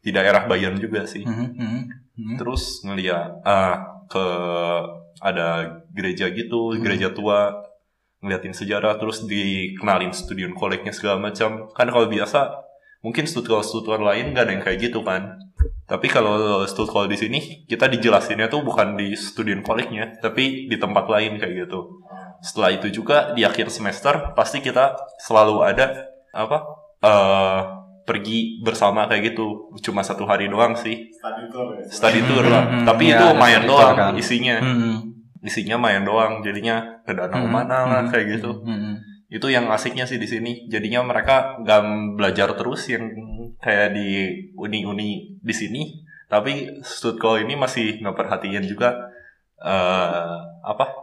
di 0.00 0.14
daerah 0.14 0.48
Bayern 0.48 0.78
juga 0.80 1.04
sih. 1.04 1.26
Mhm, 1.26 1.48
mhm, 1.58 1.80
mhm. 2.18 2.36
terus 2.36 2.82
ngeliat 2.82 3.38
ah 3.46 4.02
ke 4.10 4.26
ada 5.22 5.78
gereja 5.94 6.30
gitu 6.30 6.74
gereja 6.78 7.14
tua 7.14 7.68
ngeliatin 8.18 8.54
sejarah 8.54 8.98
terus 8.98 9.22
dikenalin 9.22 10.10
studion 10.10 10.54
koleknya 10.54 10.90
segala 10.90 11.30
macam. 11.30 11.70
Kan 11.70 11.88
kalau 11.90 12.10
biasa 12.10 12.50
mungkin 13.02 13.30
studio 13.30 13.62
lain 14.02 14.34
gak 14.34 14.44
ada 14.46 14.52
yang 14.52 14.62
kayak 14.62 14.78
gitu 14.90 15.06
kan. 15.06 15.38
Tapi 15.86 16.06
kalau 16.10 16.66
studio 16.66 17.06
di 17.06 17.16
sini 17.16 17.38
kita 17.64 17.86
dijelasinnya 17.86 18.50
tuh 18.50 18.66
bukan 18.66 18.98
di 18.98 19.14
studion 19.14 19.62
koleknya 19.62 20.18
tapi 20.18 20.66
di 20.66 20.76
tempat 20.76 21.06
lain 21.06 21.38
kayak 21.38 21.66
gitu. 21.66 22.02
Setelah 22.42 22.70
itu 22.74 22.90
juga 22.90 23.34
di 23.34 23.46
akhir 23.46 23.70
semester 23.70 24.34
pasti 24.34 24.58
kita 24.62 24.98
selalu 25.22 25.62
ada 25.62 26.06
apa 26.34 26.58
eh 26.98 27.77
pergi 28.08 28.64
bersama 28.64 29.04
kayak 29.04 29.36
gitu 29.36 29.68
cuma 29.84 30.00
satu 30.00 30.24
hari 30.24 30.48
doang 30.48 30.72
sih 30.72 31.12
study 31.12 31.44
tour 31.52 31.76
ya 31.76 31.84
study 31.92 32.20
tour 32.24 32.44
lah. 32.48 32.64
Hmm, 32.64 32.86
Tapi 32.88 33.12
ya, 33.12 33.20
itu 33.20 33.26
main 33.36 33.62
doang 33.68 33.92
kan. 33.92 34.12
isinya. 34.16 34.56
Mhm. 34.64 34.94
Isinya 35.44 35.76
main 35.76 36.02
doang. 36.02 36.40
Jadinya 36.40 37.04
ke 37.04 37.12
danau 37.12 37.44
mana 37.44 37.84
lah 37.84 38.02
kayak 38.08 38.40
gitu. 38.40 38.64
Itu 39.28 39.52
yang 39.52 39.68
asiknya 39.68 40.08
sih 40.08 40.16
di 40.16 40.24
sini. 40.24 40.64
Jadinya 40.72 41.04
mereka 41.04 41.60
nggak 41.60 41.80
belajar 42.16 42.56
terus 42.56 42.88
yang 42.88 43.04
kayak 43.60 43.92
di 43.92 44.32
uni-uni 44.56 45.36
di 45.38 45.54
sini. 45.54 46.00
Tapi 46.32 46.80
Stuttgart 46.80 47.44
ini 47.44 47.54
masih 47.54 48.00
nggak 48.00 48.16
perhatiin 48.16 48.64
juga 48.64 48.96
eh 49.58 50.34
apa 50.64 50.97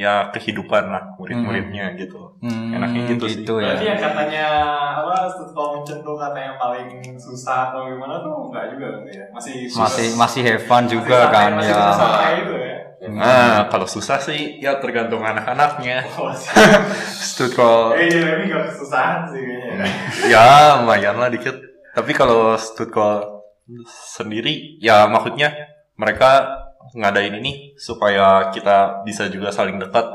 ya 0.00 0.32
kehidupan 0.32 0.88
lah 0.88 1.12
murid-muridnya 1.20 1.92
gitu. 2.00 2.32
Hmm, 2.40 2.72
Enaknya 2.72 3.00
gitu 3.12 3.28
sih. 3.28 3.44
ya. 3.44 3.76
Berarti 3.76 3.84
yang 3.84 4.00
katanya 4.00 4.46
apa 4.96 5.12
Munchen 5.52 6.00
tuh 6.00 6.16
katanya 6.16 6.56
paling 6.56 6.88
susah 7.20 7.68
atau 7.68 7.84
gimana 7.84 8.16
tuh 8.18 8.48
enggak 8.48 8.64
juga 8.72 8.86
ya. 9.06 9.24
Masih 9.28 9.68
susah. 9.68 9.84
Masih 9.84 10.06
masih 10.16 10.40
have 10.42 10.64
fun 10.64 10.82
Masih 10.82 10.92
juga 10.96 11.18
santai, 11.20 11.34
kan 11.36 11.50
masih 11.52 11.68
ya. 11.70 11.84
santai 11.92 12.30
gitu 12.40 12.54
ya. 12.56 12.76
Nah, 13.00 13.64
kalau 13.68 13.84
susah 13.84 14.16
sih 14.18 14.40
ya 14.58 14.76
tergantung 14.76 15.20
anak-anaknya. 15.20 16.04
Oh, 16.16 16.32
sih. 16.32 16.48
Stuttgart 17.16 17.96
Eh, 17.96 18.08
Jeremy 18.08 18.48
gak 18.48 18.72
kesusahan 18.72 19.28
sih 19.28 19.40
kayaknya. 19.40 19.84
ya 20.28 20.44
lumayan 20.80 21.16
lah 21.16 21.28
dikit 21.28 21.56
tapi 21.92 22.12
kalau 22.12 22.56
Stuttgart 22.56 23.24
sendiri 23.86 24.76
ya 24.78 25.06
maksudnya 25.06 25.52
mereka 25.94 26.59
ngadain 26.96 27.34
ini 27.40 27.76
supaya 27.76 28.50
kita 28.50 29.04
bisa 29.06 29.28
juga 29.30 29.52
saling 29.52 29.76
dekat 29.78 30.06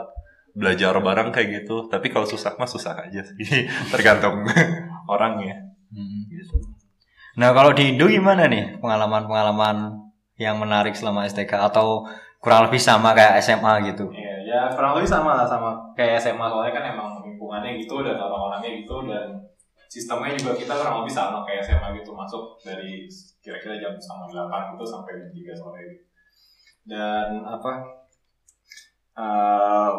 belajar 0.55 0.95
bareng 1.03 1.29
kayak 1.35 1.63
gitu 1.63 1.87
tapi 1.91 2.07
kalau 2.13 2.23
susah 2.23 2.55
mah 2.55 2.67
susah 2.67 2.95
aja 3.05 3.21
sih 3.27 3.67
tergantung 3.93 4.43
orangnya 5.13 5.55
Mhm. 5.95 6.27
gitu. 6.27 6.55
Nah 7.39 7.55
kalau 7.55 7.71
di 7.71 7.95
Indo 7.95 8.07
gimana 8.11 8.47
nih 8.51 8.81
pengalaman-pengalaman 8.83 9.95
yang 10.35 10.59
menarik 10.59 10.91
selama 10.91 11.23
STK 11.23 11.55
atau 11.71 12.03
kurang 12.43 12.67
lebih 12.67 12.81
sama 12.83 13.15
kayak 13.15 13.39
SMA 13.39 13.73
gitu? 13.91 14.11
Iya, 14.11 14.35
ya 14.51 14.59
kurang 14.75 14.99
lebih 14.99 15.07
sama 15.07 15.39
lah 15.39 15.47
sama 15.47 15.71
kayak 15.95 16.19
SMA 16.19 16.47
soalnya 16.51 16.73
kan 16.75 16.83
emang 16.91 17.09
lingkungannya 17.23 17.79
gitu 17.79 18.03
dan 18.03 18.17
orang-orangnya 18.19 18.71
gitu 18.75 18.95
dan 19.07 19.23
sistemnya 19.87 20.35
juga 20.35 20.51
kita 20.59 20.73
kurang 20.75 20.95
lebih 21.03 21.13
sama 21.15 21.47
kayak 21.47 21.61
SMA 21.63 21.87
gitu 21.99 22.11
masuk 22.11 22.43
dari 22.63 23.07
kira-kira 23.39 23.75
jam 23.79 23.93
setengah 23.95 24.27
delapan 24.33 24.61
gitu 24.75 24.83
sampai 24.83 25.11
jam 25.21 25.29
tiga 25.31 25.53
sore 25.55 25.81
gitu. 25.95 26.03
Dan 26.85 27.41
apa 27.45 27.71
eh 29.15 29.91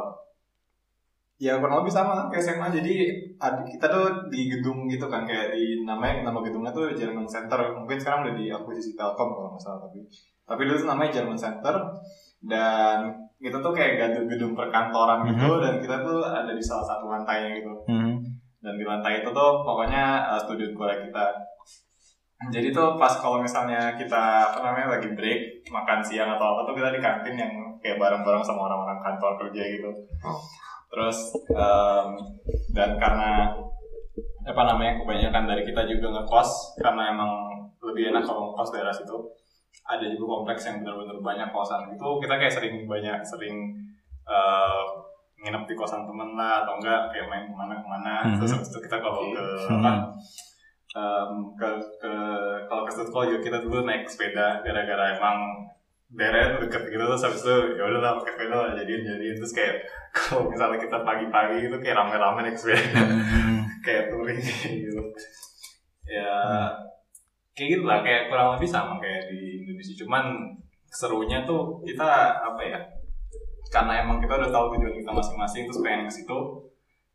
ya 1.37 1.61
kurang 1.61 1.85
lebih 1.85 1.93
sama 1.93 2.33
kayak 2.33 2.45
SMA 2.49 2.69
jadi 2.81 2.95
ad- 3.37 3.69
kita 3.69 3.87
tuh 3.93 4.07
di 4.33 4.49
gedung 4.49 4.89
gitu 4.89 5.05
kan 5.13 5.29
kayak 5.29 5.53
di 5.53 5.85
namanya 5.85 6.33
nama 6.33 6.41
gedungnya 6.41 6.73
tuh 6.73 6.97
German 6.97 7.29
Center. 7.29 7.61
Mungkin 7.77 8.01
sekarang 8.01 8.25
udah 8.25 8.35
diakuisisi 8.41 8.97
Telkom 8.97 9.37
kalau 9.37 9.49
nggak 9.53 9.61
salah 9.61 9.81
tapi 9.85 10.01
tapi 10.49 10.61
dulu 10.65 10.77
tuh 10.81 10.89
namanya 10.89 11.11
German 11.21 11.37
Center. 11.37 11.77
Dan 12.41 13.13
kita 13.37 13.61
tuh 13.61 13.73
kayak 13.77 13.93
gedung, 14.01 14.27
gedung 14.33 14.53
perkantoran 14.57 15.29
gitu 15.29 15.61
dan 15.61 15.75
kita 15.77 16.01
tuh 16.01 16.25
ada 16.25 16.53
di 16.57 16.65
salah 16.65 16.87
satu 16.89 17.05
lantainya 17.13 17.61
gitu. 17.61 17.73
Hmm. 17.85 18.17
dan 18.65 18.75
di 18.75 18.83
lantai 18.83 19.23
itu 19.23 19.31
tuh 19.31 19.63
pokoknya 19.63 20.27
uh, 20.27 20.41
studio 20.43 20.75
kuliah 20.75 20.99
kita 20.99 21.25
jadi 22.47 22.69
tuh 22.69 22.95
pas 22.95 23.13
kalau 23.17 23.41
misalnya 23.41 23.97
kita 23.97 24.23
apa 24.47 24.61
namanya 24.61 24.95
lagi 24.95 25.09
break 25.11 25.41
makan 25.67 26.01
siang 26.01 26.29
atau 26.31 26.53
apa 26.53 26.61
tuh 26.65 26.75
kita 26.75 26.89
di 26.91 27.01
kantin 27.01 27.35
yang 27.35 27.53
kayak 27.79 27.97
bareng-bareng 27.97 28.45
sama 28.45 28.69
orang-orang 28.69 29.01
kantor 29.01 29.33
kerja 29.41 29.63
gitu 29.67 29.91
Oh. 30.21 30.39
terus 30.87 31.17
em, 31.49 32.09
dan 32.71 32.95
karena 32.97 33.51
apa 34.45 34.63
namanya 34.65 34.97
kebanyakan 34.97 35.45
dari 35.45 35.63
kita 35.63 35.83
juga 35.85 36.13
ngekos 36.13 36.77
karena 36.79 37.11
emang 37.11 37.31
lebih 37.83 38.11
enak 38.11 38.23
kalau 38.23 38.49
ngekos 38.49 38.71
daerah 38.71 38.93
situ 38.93 39.17
ada 39.83 40.05
juga 40.05 40.37
kompleks 40.37 40.67
yang 40.67 40.81
benar-benar 40.81 41.19
banyak 41.19 41.49
kosan 41.51 41.89
itu 41.89 42.09
kita 42.21 42.35
kayak 42.37 42.53
sering 42.53 42.75
banyak 42.85 43.19
sering 43.23 43.57
eh, 44.27 44.85
nginep 45.39 45.63
di 45.65 45.75
kosan 45.75 46.03
temen 46.03 46.33
lah 46.33 46.65
atau 46.65 46.77
enggak 46.77 47.09
kayak 47.09 47.27
main 47.27 47.45
ke 47.45 47.55
mana-kemana 47.55 48.15
Mhm. 48.25 48.35
terus 48.37 48.51
habis 48.53 48.69
itu 48.69 48.79
kita 48.83 48.97
kalau 48.99 49.23
ke 49.27 49.45
Hmm. 49.69 49.79
apa 49.79 49.93
em, 50.97 51.33
ke 51.53 51.69
ke 52.01 52.15
kalau 52.65 52.83
ke 52.89 52.93
juga 53.29 53.41
kita 53.45 53.59
dulu 53.61 53.85
naik 53.85 54.09
sepeda 54.09 54.65
gara-gara 54.65 55.21
emang 55.21 55.37
daerahnya 56.07 56.63
deket 56.63 56.87
gitu 56.87 57.03
terus 57.03 57.25
habis 57.27 57.43
itu 57.43 57.57
ya 57.75 57.83
udah 57.83 58.01
lah 58.01 58.13
pakai 58.23 58.33
sepeda 58.39 58.55
lah 58.57 58.71
jadiin 58.79 59.03
jadiin. 59.05 59.37
Terus 59.37 59.53
kayak 59.53 59.75
kalau 60.17 60.49
misalnya 60.49 60.79
kita 60.81 60.99
pagi-pagi 61.03 61.67
itu 61.67 61.77
kayak 61.83 61.97
rame-rame 61.99 62.41
naik 62.47 62.59
sepeda. 62.59 63.03
Hmm. 63.03 63.61
kayak 63.85 64.09
touring 64.11 64.41
gitu. 64.41 65.03
Ya 66.07 66.35
kayak 67.57 67.69
gitu 67.77 67.85
lah 67.85 68.01
kayak 68.07 68.31
kurang 68.31 68.57
lebih 68.57 68.69
sama 68.71 69.03
kayak 69.03 69.29
di 69.35 69.67
Indonesia. 69.67 69.95
Cuman 69.99 70.25
serunya 70.87 71.43
tuh 71.45 71.83
kita 71.83 72.41
apa 72.41 72.63
ya 72.63 72.81
karena 73.69 74.07
emang 74.07 74.23
kita 74.23 74.39
udah 74.39 74.51
tahu 74.55 74.79
tujuan 74.79 74.95
kita 74.95 75.11
masing-masing 75.11 75.63
terus 75.67 75.83
pengen 75.83 76.07
ke 76.07 76.13
situ. 76.23 76.39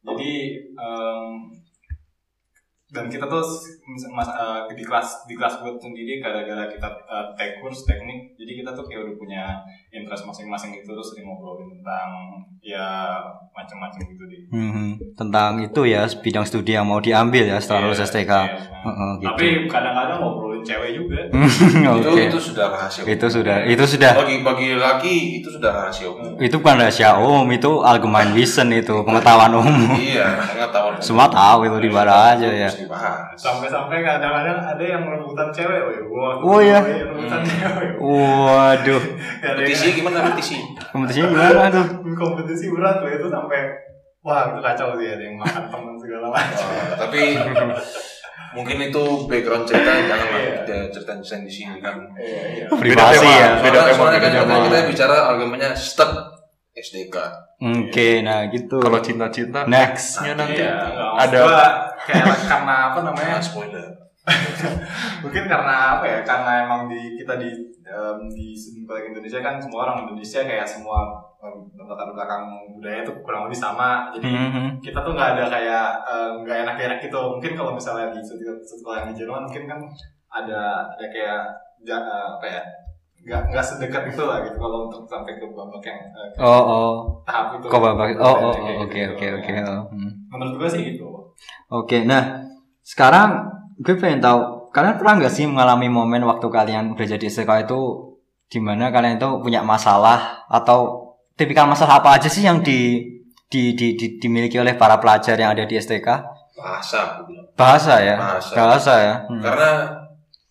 Jadi 0.03 0.31
em, 0.75 1.25
dan 2.91 3.07
kita 3.07 3.24
tuh 3.24 3.39
mas, 4.12 4.27
eh, 4.27 4.60
di 4.69 4.83
kelas 4.83 5.24
di 5.24 5.33
kelas 5.33 5.57
gue 5.57 5.71
sendiri 5.74 6.19
gara-gara 6.19 6.67
kita 6.67 6.88
eh, 6.88 7.25
take 7.33 7.55
course 7.57 7.83
teknik 7.83 8.36
jadi 8.36 8.51
kita 8.57 8.69
tuh 8.71 8.83
kayak 8.83 9.01
udah 9.01 9.15
punya 9.15 9.43
interest 9.89 10.24
masing-masing 10.24 10.75
gitu 10.75 10.91
terus 10.91 11.07
sering 11.07 11.24
ngobrolin 11.24 11.71
tentang 11.74 12.10
ya 12.60 13.15
macam-macam 13.51 14.01
gitu 14.01 14.24
deh 14.25 14.39
Hmm, 14.51 15.00
tentang 15.13 15.63
itu 15.63 15.81
ya 15.86 16.03
bidang 16.05 16.43
studi 16.43 16.75
yang 16.75 16.83
mau 16.83 17.00
diambil 17.00 17.48
ya 17.48 17.57
setelah 17.57 17.88
lulus 17.88 18.00
Iya, 18.00 18.07
STK. 18.12 18.27
iya, 18.27 18.60
Heeh, 18.83 19.12
gitu. 19.17 19.27
Tapi 19.29 19.45
kadang-kadang 19.65 20.19
cewek 20.61 20.89
juga. 20.93 21.19
Itu 21.97 22.09
Oke. 22.09 22.23
itu 22.27 22.39
sudah 22.41 22.65
rahasia. 22.69 23.01
Itu 23.03 23.25
sudah 23.27 23.57
itu 23.63 23.83
sudah 23.83 24.11
bagi 24.15 24.41
bagi 24.41 24.69
laki 24.73 25.15
itu 25.37 25.49
sudah 25.49 25.69
rahasia 25.71 26.07
umum. 26.07 26.33
itu 26.37 26.55
bukan 26.55 26.75
rahasia 26.77 27.09
umum 27.15 27.45
itu 27.47 27.71
allgemein 27.79 28.31
wissen 28.31 28.69
itu 28.69 29.01
pengetahuan 29.01 29.51
umum. 29.53 29.93
iya, 29.93 30.39
pengetahuan. 30.43 30.93
umum. 30.93 31.03
Semua 31.07 31.27
tahu 31.27 31.65
itu 31.65 31.77
di 31.79 31.89
mana 31.89 32.13
aja 32.31 32.47
ya. 32.47 32.69
Sampai-sampai 33.33 33.99
kadang-kadang 33.99 34.59
ada 34.59 34.83
yang 34.83 35.03
rebutan 35.03 35.49
cewek, 35.49 35.79
woy. 35.81 35.97
Wah, 36.07 36.33
Oh, 36.41 36.59
iya. 36.59 36.79
rebutan 36.81 37.41
cewek. 37.41 37.89
Waduh, 37.97 39.01
Kompetisi 39.41 39.87
gimana 39.93 40.17
kompetisi? 40.23 40.57
kompetisinya 40.87 41.27
gimana 41.29 41.67
tuh? 41.69 41.85
kompetisi 42.11 42.65
berat 42.67 42.99
loh 42.99 43.09
itu 43.09 43.27
sampai 43.27 43.59
wah 44.21 44.43
itu 44.47 44.59
kacau 44.59 44.93
sih 44.95 45.07
ada 45.07 45.23
yang 45.23 45.33
makan 45.33 45.63
teman 45.65 45.95
segala 45.97 46.27
macam. 46.29 46.67
Oh, 46.67 46.93
tapi 46.99 47.19
mungkin 48.51 48.77
itu 48.81 49.03
background 49.25 49.63
cerita 49.63 49.91
jangan 50.05 50.27
lah 50.27 50.39
Iya. 50.41 50.53
kita 50.63 50.75
ceritain 50.91 51.22
di 51.43 51.51
sini 51.51 51.77
kan. 51.79 51.96
Iya, 52.15 52.41
iya. 52.53 52.65
Privasi 52.67 53.20
tema, 53.24 53.39
ya. 53.39 53.50
beda 53.60 53.72
Soalnya, 53.72 53.88
tema, 53.88 53.98
soalnya 53.98 54.20
kan 54.20 54.31
kita, 54.31 54.55
kita 54.67 54.77
bicara 54.89 55.17
agamanya 55.31 55.70
step 55.74 56.12
SDK. 56.72 57.15
Oke, 57.62 58.10
nah 58.25 58.48
gitu. 58.50 58.79
Kalau 58.79 59.00
cinta-cinta 59.00 59.67
Next. 59.67 60.17
nextnya 60.17 60.34
nanti 60.34 60.63
Iya, 60.63 60.74
maksud 60.81 61.22
ada 61.22 61.41
kayak 62.08 62.25
karena 62.50 62.75
apa 62.89 63.00
namanya? 63.05 63.36
Nah, 63.38 63.43
spoiler. 63.43 63.88
mungkin 65.23 65.43
karena 65.45 65.75
apa 65.97 66.05
ya 66.05 66.19
karena 66.21 66.51
emang 66.65 66.81
di 66.88 67.15
kita 67.15 67.35
di 67.35 67.50
em, 67.81 68.17
di 68.29 68.47
balik 68.83 69.11
Indonesia 69.11 69.39
kan 69.39 69.55
semua 69.57 69.79
orang 69.85 69.97
Indonesia 70.05 70.41
kayak 70.41 70.65
semua 70.65 71.00
em, 71.38 71.57
latar 71.81 72.07
belakang 72.09 72.43
budaya 72.71 73.03
itu 73.03 73.11
kurang 73.21 73.45
lebih 73.45 73.57
sama 73.57 74.09
jadi 74.11 74.27
Mhm. 74.27 74.67
kita 74.79 75.00
tuh 75.01 75.11
nggak 75.11 75.29
ada 75.35 75.43
kayak 75.47 75.85
nggak 76.41 76.57
enak-enak 76.63 76.97
gitu 77.00 77.19
mungkin 77.29 77.51
kalau 77.53 77.71
misalnya 77.71 78.09
di 78.09 78.21
sekolah 78.21 78.57
sekolah 78.61 79.00
di 79.09 79.13
Jerman 79.13 79.43
mungkin 79.45 79.63
kan 79.65 79.79
ada 80.31 80.61
ada 80.89 81.05
kayak 81.07 81.41
ja- 81.81 82.00
eh, 82.01 82.27
apa 82.38 82.45
ya 82.47 82.63
nggak 83.21 83.41
nggak 83.53 83.61
sedekat 83.61 84.03
itu 84.09 84.23
lah 84.25 84.41
gitu 84.41 84.57
kalau 84.57 84.89
untuk 84.89 85.05
sampai 85.05 85.38
ke 85.38 85.45
babak 85.45 85.83
yang 85.85 86.00
ke 86.09 86.41
Oh, 86.41 86.63
oh. 86.65 86.94
tahap 87.22 87.53
itu 87.53 87.70
Kok 87.70 87.77
babak? 87.77 88.17
Oh, 88.17 88.25
oh, 88.25 88.33
Kayak 88.50 88.65
oh, 88.65 88.65
gitu. 88.65 88.81
oke, 88.81 89.01
oke, 89.13 89.27
oke. 89.37 89.51
hmm. 89.94 90.11
menurut 90.31 90.53
gue 90.57 90.70
sih 90.72 90.81
gitu 90.96 91.05
Oke, 91.70 92.01
nah 92.03 92.41
sekarang 92.81 93.50
gue 93.81 93.96
pengen 93.96 94.20
tahu 94.20 94.39
kalian 94.70 94.96
pernah 94.96 95.13
nggak 95.17 95.33
sih 95.33 95.46
mengalami 95.46 95.87
momen 95.87 96.22
waktu 96.24 96.48
kalian 96.48 96.94
udah 96.94 97.05
jadi 97.07 97.25
STK 97.27 97.65
itu 97.65 97.79
di 98.46 98.59
mana 98.59 98.87
kalian 98.87 99.17
itu 99.17 99.29
punya 99.39 99.61
masalah 99.61 100.46
atau 100.48 101.11
tipikal 101.33 101.65
masalah 101.65 102.00
apa 102.00 102.15
aja 102.15 102.27
sih 102.27 102.44
yang 102.44 102.59
di, 102.59 103.00
di, 103.48 103.74
di, 103.74 103.96
di- 103.96 104.15
dimiliki 104.17 104.55
oleh 104.55 104.75
para 104.75 104.96
pelajar 104.96 105.33
yang 105.33 105.51
ada 105.51 105.63
di 105.63 105.74
STK? 105.74 106.07
Bahasa. 106.53 107.24
Bahasa 107.55 107.94
ya, 107.98 108.15
Bahasa. 108.20 108.53
bahasa 108.53 108.94
ya. 109.00 109.15
Hmm. 109.25 109.41
Karena 109.41 109.70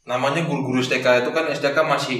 namanya 0.02 0.42
guru-guru 0.42 0.80
STK 0.80 1.22
itu 1.22 1.30
kan 1.30 1.44
STK 1.46 1.76
masih 1.80 2.18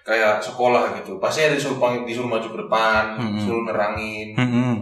kayak 0.00 0.38
sekolah 0.38 0.94
gitu. 0.96 1.18
Pasti 1.18 1.42
ada 1.42 1.54
disuruh 1.54 1.76
disuruh 2.02 2.30
maju 2.30 2.46
ke 2.46 2.58
depan, 2.62 3.02
Hmm. 3.18 3.34
disuruh 3.36 3.62
nerangin. 3.62 4.28
Hmm, 4.32 4.74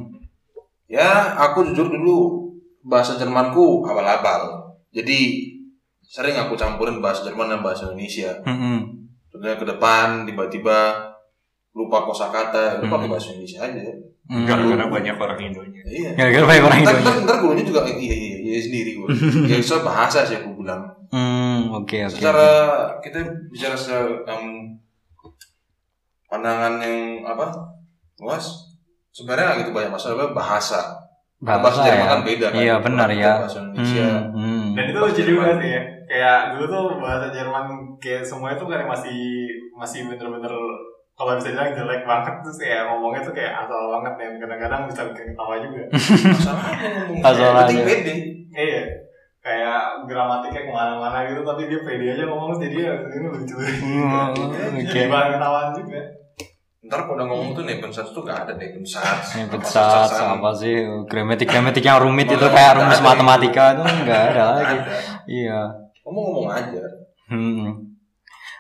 Ya, 0.85 1.33
aku 1.39 1.63
jujur 1.65 1.87
dulu 1.87 2.51
bahasa 2.83 3.15
Jermanku 3.15 3.83
abal-abal. 3.85 4.60
Jadi 4.91 5.19
sering 6.03 6.35
aku 6.37 6.55
campurin 6.55 6.99
bahasa 6.99 7.23
Jerman 7.23 7.49
dan 7.49 7.61
bahasa 7.61 7.87
Indonesia. 7.87 8.35
hmm, 8.41 8.57
hmm. 8.57 8.79
Contohnya 9.31 9.55
ke 9.55 9.67
depan 9.69 10.07
tiba-tiba 10.25 10.79
lupa 11.71 12.03
kosakata, 12.03 12.79
lu 12.79 12.87
pakai 12.87 13.07
Hmm. 13.07 13.13
bahasa 13.13 13.31
Indonesia 13.31 13.61
aja. 13.61 13.83
Hmm. 14.27 14.47
gara-gara 14.47 14.87
banyak 14.87 15.17
orang 15.17 15.41
Indonya. 15.41 15.83
Iya. 15.85 16.11
Gara-gara 16.15 16.45
banyak 16.45 16.65
orang 16.65 16.79
Ntar, 16.81 16.93
Indonesia. 16.93 17.11
ntar, 17.13 17.25
ntar 17.25 17.37
gurunya 17.41 17.65
juga 17.65 17.81
iya 17.83 17.99
iya 17.99 18.15
iya, 18.17 18.39
iya 18.49 18.61
sendiri 18.61 18.91
gue. 18.95 19.09
ya 19.51 19.59
soal 19.61 19.83
bahasa 19.83 20.23
sih 20.23 20.37
aku 20.37 20.55
bilang. 20.57 20.87
Hmm, 21.11 21.67
oke 21.73 21.97
oke. 22.01 22.15
Secara 22.15 22.47
kita 23.01 23.19
bicara 23.49 23.75
secara 23.75 24.07
em, 24.29 24.79
pandangan 26.27 26.79
yang 26.79 26.97
apa 27.25 27.51
luas 28.17 28.71
sebenarnya 29.11 29.45
nggak 29.49 29.59
gitu 29.61 29.71
banyak 29.73 29.91
masalah 29.91 30.31
bahasa. 30.31 30.81
bahasa 31.41 31.83
Jerman 31.83 31.99
ya. 31.99 32.07
kan 32.07 32.21
beda 32.23 32.47
kan. 32.47 32.61
Iya 32.61 32.75
benar 32.79 33.09
ya. 33.11 33.33
Bahasa 33.43 33.59
Indonesia. 33.65 34.07
Hmm, 34.29 34.37
hmm. 34.37 34.60
Dan 34.81 34.89
itu 34.89 34.99
lucu 34.99 35.23
juga 35.29 35.61
sih 35.61 35.69
ya 35.77 35.83
kayak 36.09 36.39
dulu 36.57 36.65
tuh 36.65 36.85
bahasa 36.97 37.29
Jerman 37.29 37.67
kayak 38.01 38.25
semua 38.25 38.57
itu 38.57 38.65
kan 38.65 38.89
masih 38.89 39.21
masih 39.77 40.09
bener-bener 40.09 40.51
kalau 41.21 41.37
bisa 41.37 41.53
bilang 41.53 41.77
jelek 41.77 42.09
banget 42.09 42.35
terus 42.41 42.57
kayak 42.57 42.89
ngomongnya 42.89 43.21
tuh 43.21 43.35
kayak 43.37 43.53
asal 43.53 43.93
banget 43.93 44.15
ya 44.17 44.29
kadang-kadang 44.41 44.81
bisa 44.89 45.01
bikin 45.13 45.37
ketawa 45.37 45.55
juga. 45.61 45.83
Yang 47.21 47.57
penting 47.61 47.81
pede. 47.85 48.15
iya 48.57 48.83
kayak 49.41 50.09
gramatiknya 50.09 50.65
ke 50.65 50.73
mana-mana 50.73 51.29
gitu 51.29 51.45
tapi 51.45 51.69
dia 51.69 51.81
pede 51.85 52.17
aja 52.17 52.25
ngomong 52.25 52.57
jadi 52.57 52.77
ya 52.89 52.95
ini 53.13 53.27
lucu. 53.29 53.53
Hmm, 53.61 54.33
jadi 54.89 55.05
oke. 55.05 55.13
bahan 55.13 55.29
ketawaan 55.37 55.71
juga 55.77 56.01
Ntar 56.91 57.07
kalau 57.07 57.23
udah 57.23 57.27
ngomong 57.31 57.55
tuh 57.55 57.63
Nebensatz 57.63 58.11
tuh 58.11 58.27
gak 58.27 58.51
ada 58.51 58.59
Apa 58.59 58.83
besar 58.83 59.23
sasar-sasaran. 59.23 60.43
apa 60.43 60.51
sih 60.59 60.75
gramatik 61.07 61.47
gramatik 61.47 61.87
yang 61.87 62.03
rumit 62.03 62.27
itu 62.27 62.43
kayak 62.51 62.83
rumus 62.83 62.99
matematika 62.99 63.79
itu 63.79 63.83
enggak 63.87 64.35
ada 64.35 64.43
lagi. 64.59 64.77
Iya. 65.31 65.71
Ngomong-ngomong 66.03 66.51
aja. 66.51 66.83
Hmm. 67.31 67.95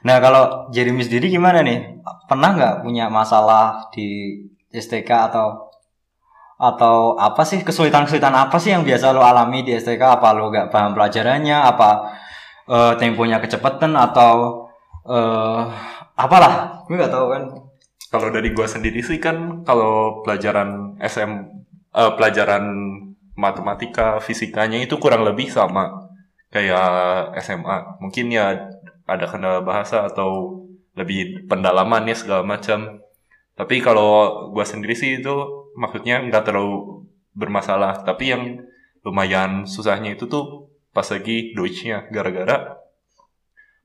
Nah 0.06 0.16
kalau 0.22 0.70
Jeremy 0.70 1.02
sendiri 1.02 1.26
gimana 1.26 1.66
nih? 1.66 1.98
Pernah 2.30 2.54
nggak 2.54 2.74
punya 2.86 3.10
masalah 3.10 3.90
di 3.90 4.38
STK 4.70 5.10
atau 5.34 5.66
atau 6.54 7.18
apa 7.18 7.42
sih 7.42 7.66
kesulitan-kesulitan 7.66 8.30
apa 8.30 8.62
sih 8.62 8.70
yang 8.70 8.86
biasa 8.86 9.10
lo 9.10 9.26
alami 9.26 9.66
di 9.66 9.74
STK? 9.74 10.22
Apa 10.22 10.38
lo 10.38 10.54
nggak 10.54 10.70
paham 10.70 10.94
pelajarannya? 10.94 11.66
Apa 11.66 12.14
eh, 12.70 12.92
temponya 12.94 13.42
kecepatan 13.42 13.98
atau 13.98 14.62
eh 15.02 15.62
apalah? 16.14 16.86
Gue 16.86 16.94
nggak 16.94 17.10
tahu 17.10 17.26
kan. 17.34 17.69
Kalau 18.08 18.32
dari 18.32 18.56
gua 18.56 18.64
sendiri 18.64 19.04
sih 19.04 19.20
kan 19.20 19.60
kalau 19.68 20.24
pelajaran 20.24 20.96
SM 20.96 21.30
eh, 21.92 22.12
pelajaran 22.16 22.64
matematika, 23.36 24.18
fisikanya 24.24 24.80
itu 24.80 24.96
kurang 24.96 25.28
lebih 25.28 25.52
sama 25.52 26.08
kayak 26.48 27.36
SMA. 27.44 28.00
Mungkin 28.00 28.32
ya 28.32 28.72
ada 29.04 29.26
kendala 29.28 29.60
bahasa 29.60 30.08
atau 30.08 30.64
lebih 30.96 31.44
pendalamannya 31.46 32.16
segala 32.16 32.42
macam. 32.42 33.04
Tapi 33.54 33.84
kalau 33.84 34.48
gua 34.50 34.64
sendiri 34.64 34.96
sih 34.96 35.20
itu 35.20 35.34
maksudnya 35.76 36.24
nggak 36.24 36.48
terlalu 36.48 37.04
bermasalah. 37.36 38.02
Tapi 38.02 38.24
yang 38.32 38.42
lumayan 39.04 39.68
susahnya 39.68 40.16
itu 40.16 40.24
tuh 40.24 40.70
pas 40.90 41.06
lagi 41.06 41.54
Deutsch-nya 41.54 42.10
gara-gara 42.10 42.80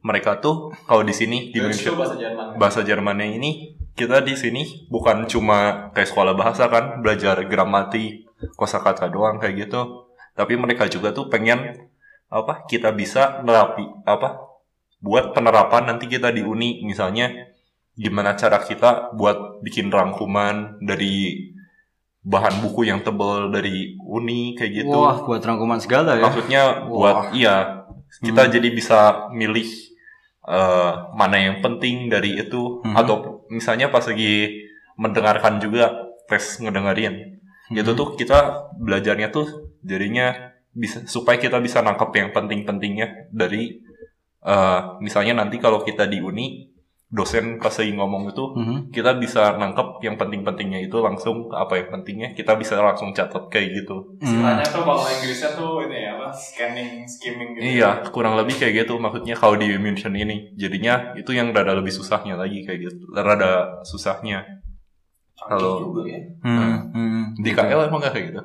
mereka 0.06 0.38
tuh 0.38 0.70
kalau 0.86 1.02
di 1.02 1.14
sini 1.14 1.50
di 1.50 1.58
Indonesia 1.58 1.90
itu 1.90 1.98
bahasa 1.98 2.16
Jerman 2.18 2.46
bahasa 2.62 2.80
Jermannya 2.86 3.28
ini 3.42 3.52
kita 3.96 4.20
di 4.22 4.36
sini 4.36 4.88
bukan 4.92 5.24
cuma 5.26 5.90
kayak 5.96 6.12
sekolah 6.12 6.36
bahasa 6.36 6.68
kan 6.68 7.00
belajar 7.00 7.40
gramatik 7.48 8.28
kosakata 8.60 9.08
doang 9.08 9.40
kayak 9.40 9.68
gitu 9.68 10.06
tapi 10.36 10.60
mereka 10.60 10.86
juga 10.92 11.16
tuh 11.16 11.32
pengen 11.32 11.88
apa 12.28 12.68
kita 12.68 12.92
bisa 12.92 13.40
nerapi 13.42 13.88
apa 14.04 14.44
buat 15.00 15.32
penerapan 15.32 15.96
nanti 15.96 16.12
kita 16.12 16.36
di 16.36 16.44
uni 16.44 16.84
misalnya 16.84 17.32
gimana 17.96 18.36
cara 18.36 18.60
kita 18.60 19.16
buat 19.16 19.64
bikin 19.64 19.88
rangkuman 19.88 20.84
dari 20.84 21.48
bahan 22.26 22.60
buku 22.60 22.90
yang 22.90 23.00
tebal 23.06 23.54
dari 23.54 23.94
uni 24.02 24.58
kayak 24.58 24.82
gitu. 24.82 24.98
Wah, 24.98 25.22
buat 25.22 25.46
rangkuman 25.46 25.78
segala 25.78 26.18
ya. 26.18 26.26
Maksudnya 26.26 26.64
buat 26.90 27.32
iya 27.32 27.86
kita 28.20 28.50
jadi 28.50 28.68
bisa 28.74 29.30
milih 29.32 29.70
eh, 30.46 30.92
mana 31.14 31.38
yang 31.38 31.62
penting 31.62 32.10
dari 32.10 32.36
itu 32.38 32.82
Mhm. 32.84 32.94
atau 32.98 33.35
misalnya 33.56 33.88
pas 33.88 34.04
lagi 34.04 34.68
mendengarkan 35.00 35.64
juga 35.64 36.12
tes 36.28 36.60
ngedengerin 36.60 37.36
Mhm. 37.66 37.82
itu 37.82 37.92
tuh 37.98 38.14
kita 38.14 38.70
belajarnya 38.78 39.34
tuh 39.34 39.74
jadinya 39.82 40.54
bisa 40.70 41.02
supaya 41.10 41.42
kita 41.42 41.58
bisa 41.58 41.82
nangkep 41.82 42.12
yang 42.14 42.30
penting-pentingnya 42.36 43.32
dari 43.34 43.82
eh, 44.46 44.80
misalnya 45.02 45.42
nanti 45.42 45.58
kalau 45.58 45.82
kita 45.82 46.06
di 46.06 46.22
uni 46.22 46.75
dosen 47.16 47.58
pas 47.58 47.72
lagi 47.72 47.92
ngomong 47.92 48.28
itu 48.28 48.44
Mhm. 48.52 48.78
kita 48.92 49.16
bisa 49.16 49.56
nangkep 49.56 50.04
yang 50.04 50.16
penting-pentingnya 50.16 50.84
itu 50.84 51.00
langsung 51.00 51.48
apa 51.50 51.80
yang 51.80 51.88
pentingnya 51.90 52.36
kita 52.36 52.54
bisa 52.54 52.76
langsung 52.76 53.10
catat 53.10 53.48
kayak 53.48 53.72
gitu 53.74 54.20
Istilahnya 54.20 54.68
tuh 54.68 54.84
kalau 54.84 55.00
Inggrisnya 55.02 55.56
tuh 55.56 55.80
ini 55.82 55.98
ya 55.98 56.12
apa 56.14 56.28
scanning, 56.30 57.08
skimming 57.08 57.56
gitu. 57.56 57.80
Iya, 57.80 58.04
kurang 58.10 58.36
lebih 58.36 58.54
kayak 58.54 58.84
gitu 58.84 59.00
maksudnya 59.00 59.32
kalau 59.34 59.56
di 59.56 59.72
München 59.76 60.12
ini. 60.12 60.52
Jadinya 60.54 61.16
itu 61.16 61.32
yang 61.32 61.50
rada 61.50 61.72
lebih 61.72 61.90
susahnya 61.90 62.36
lagi 62.36 62.62
kayak 62.62 62.84
gitu. 62.84 63.08
Rada 63.10 63.80
susahnya. 63.82 64.44
Canggih 65.36 65.56
Kalau- 65.56 65.80
juga 65.86 66.02
ya. 66.06 66.20
Hmm, 66.42 66.92
hmm. 66.92 67.24
Di 67.38 67.50
KL 67.50 67.80
emang 67.86 68.00
gak 68.00 68.12
kayak 68.12 68.26
gitu? 68.30 68.42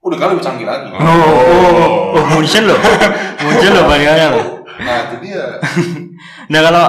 Udah 0.00 0.16
kali 0.16 0.30
lebih 0.34 0.44
canggih 0.44 0.66
lagi. 0.66 0.88
Oh, 0.90 1.00
oh, 1.00 1.70
oh, 1.72 2.16
oh, 2.18 2.24
Munchen 2.28 2.66
loh. 2.66 2.76
Munchen 3.44 3.70
loh 3.70 3.84
bandingannya 3.84 4.26
loh. 4.30 4.44
Nah 4.76 4.96
itu 5.06 5.16
dia. 5.22 5.44
Nah 6.44 6.60
kalau 6.60 6.84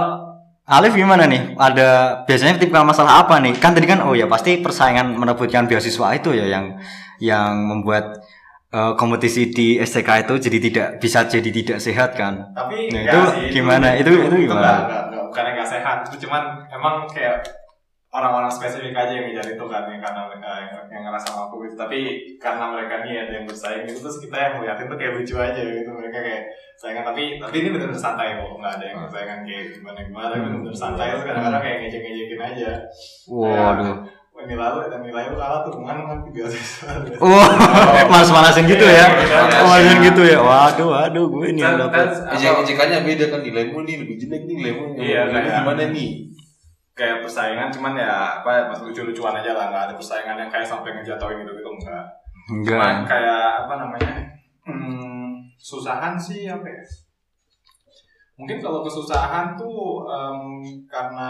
Alif 0.65 0.97
gimana 0.97 1.29
nih? 1.29 1.53
Ada 1.53 1.87
biasanya 2.25 2.57
tipikal 2.57 2.81
masalah 2.81 3.21
apa 3.21 3.37
nih? 3.37 3.53
Kan 3.55 3.77
tadi 3.77 3.85
kan 3.85 4.01
oh 4.01 4.17
ya 4.17 4.25
pasti 4.25 4.57
persaingan 4.57 5.13
merebutkan 5.13 5.69
beasiswa 5.69 6.07
itu 6.11 6.33
ya 6.33 6.49
yang 6.49 6.73
yang 7.21 7.53
membuat 7.61 8.17
eh, 8.73 8.93
kompetisi 8.97 9.53
di 9.53 9.77
STK 9.77 10.25
itu 10.25 10.33
jadi 10.41 10.57
tidak 10.59 10.87
bisa 10.97 11.29
jadi 11.29 11.49
tidak 11.53 11.77
sehat 11.77 12.17
kan? 12.17 12.49
Tapi 12.51 12.89
Nah, 12.89 12.97
enggak 12.97 13.13
itu 13.13 13.19
sih, 13.29 13.47
gimana? 13.53 13.87
Itu- 13.93 14.09
itu 14.17 14.35
gimana? 14.41 14.57
enggak, 14.59 14.77
enggak, 14.81 15.03
enggak, 15.05 15.23
bukannya 15.29 15.51
enggak 15.53 15.69
sehat. 15.69 15.97
Itu 16.09 16.15
cuman 16.25 16.43
emang 16.67 16.95
kayak 17.05 17.35
orang-orang 18.15 18.47
spesifik 18.47 18.95
aja 18.95 19.11
yang 19.11 19.27
ngejar 19.27 19.43
itu 19.51 19.65
kan 19.67 19.83
yang 19.85 19.99
karena 19.99 20.21
mereka 20.23 20.47
yang, 20.55 20.71
yang 20.87 21.03
ngerasa 21.03 21.27
mampu 21.35 21.55
gitu. 21.63 21.75
Tapi 21.75 21.99
karena 22.39 22.65
mereka 22.71 23.03
nih 23.03 23.15
ada 23.19 23.33
yang 23.33 23.45
bersaing 23.45 23.83
gitu 23.83 23.99
terus 23.99 24.17
kita 24.19 24.37
yang 24.39 24.53
ngeliatin 24.55 24.87
tuh 24.87 24.95
kayak 24.95 25.13
lucu 25.13 25.35
aja 25.35 25.61
gitu. 25.61 25.89
Mereka 25.91 26.17
kayak 26.17 26.41
saingan 26.75 27.03
tapi 27.03 27.23
tapi 27.37 27.55
ini 27.59 27.69
benar-benar 27.69 27.99
santai 27.99 28.39
kok. 28.39 28.55
Enggak 28.55 28.73
ada 28.79 28.85
yang 28.85 28.97
bersaingan 29.03 29.39
kayak 29.43 29.63
gimana 29.75 29.99
gimana 30.01 30.25
tapi 30.31 30.41
benar-benar 30.41 30.77
santai 30.77 31.05
terus 31.11 31.23
kadang-kadang 31.23 31.61
kayak 31.61 31.77
ngejek-ngejekin 31.83 32.39
aja. 32.41 32.71
Waduh. 33.27 33.97
Wah, 34.35 34.43
nilai 34.43 34.67
lu 34.67 34.79
dan 34.91 34.99
nilai 34.99 35.31
lu 35.31 35.39
kalah 35.39 35.63
tuh 35.63 35.71
ke 35.71 35.79
mana 35.79 36.11
kan 36.11 36.19
biasa 36.27 36.55
Wah, 37.23 37.49
malas-malasin 38.11 38.67
gitu 38.67 38.83
ya? 38.83 39.07
Iya, 39.07 39.39
Oh, 39.63 39.67
malasin 39.71 39.99
gitu 40.03 40.21
ya? 40.27 40.39
Waduh, 40.43 40.87
waduh, 40.91 41.25
gue 41.31 41.55
ini 41.55 41.63
yang 41.63 41.79
dapat. 41.79 42.11
Ejek-ejekannya 42.35 43.07
beda 43.07 43.25
kan 43.31 43.39
nilaimu 43.39 43.87
nih 43.87 43.95
lebih 44.03 44.15
jelek 44.19 44.43
nih 44.43 44.55
nilaimu. 44.59 44.83
Iya, 44.99 45.21
Nilaimu 45.31 45.39
kayak- 45.39 45.55
gimana 45.63 45.83
nih? 45.87 46.09
Kayak 46.95 47.19
persaingan 47.27 47.67
cuman 47.67 47.99
ya 47.99 48.39
apa 48.39 48.71
pas 48.71 48.79
lucu-lucuan 48.79 49.35
aja 49.35 49.51
lah 49.51 49.67
nggak 49.67 49.83
ada 49.91 49.95
persaingan 49.99 50.39
yang 50.39 50.49
kayak 50.49 50.63
sampai 50.63 50.95
ngejatoin 50.95 51.43
gitu 51.43 51.51
gitu 51.51 51.69
enggak. 51.75 52.07
Cuman 52.45 53.03
Enggak. 53.03 53.09
kayak 53.09 53.43
apa 53.67 53.73
namanya 53.75 54.13
hmm, 54.63 55.51
susahan 55.59 56.15
sih 56.15 56.47
apa 56.47 56.63
ya? 56.63 56.83
Mungkin 58.35 58.59
kalau 58.63 58.83
kesusahan 58.83 59.55
tuh 59.59 60.07
em, 60.07 60.39
karena 60.87 61.29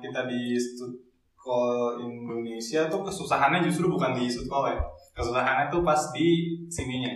kita 0.00 0.24
di 0.28 0.56
Studkol 0.56 2.00
Indonesia 2.00 2.88
tuh 2.88 3.04
kesusahannya 3.04 3.64
justru 3.64 3.88
bukan 3.88 4.12
di 4.16 4.28
Studkol 4.28 4.72
ya. 4.72 4.80
Kesusahannya 5.16 5.72
tuh 5.72 5.80
pas 5.80 6.00
di 6.12 6.60
sininya 6.68 7.12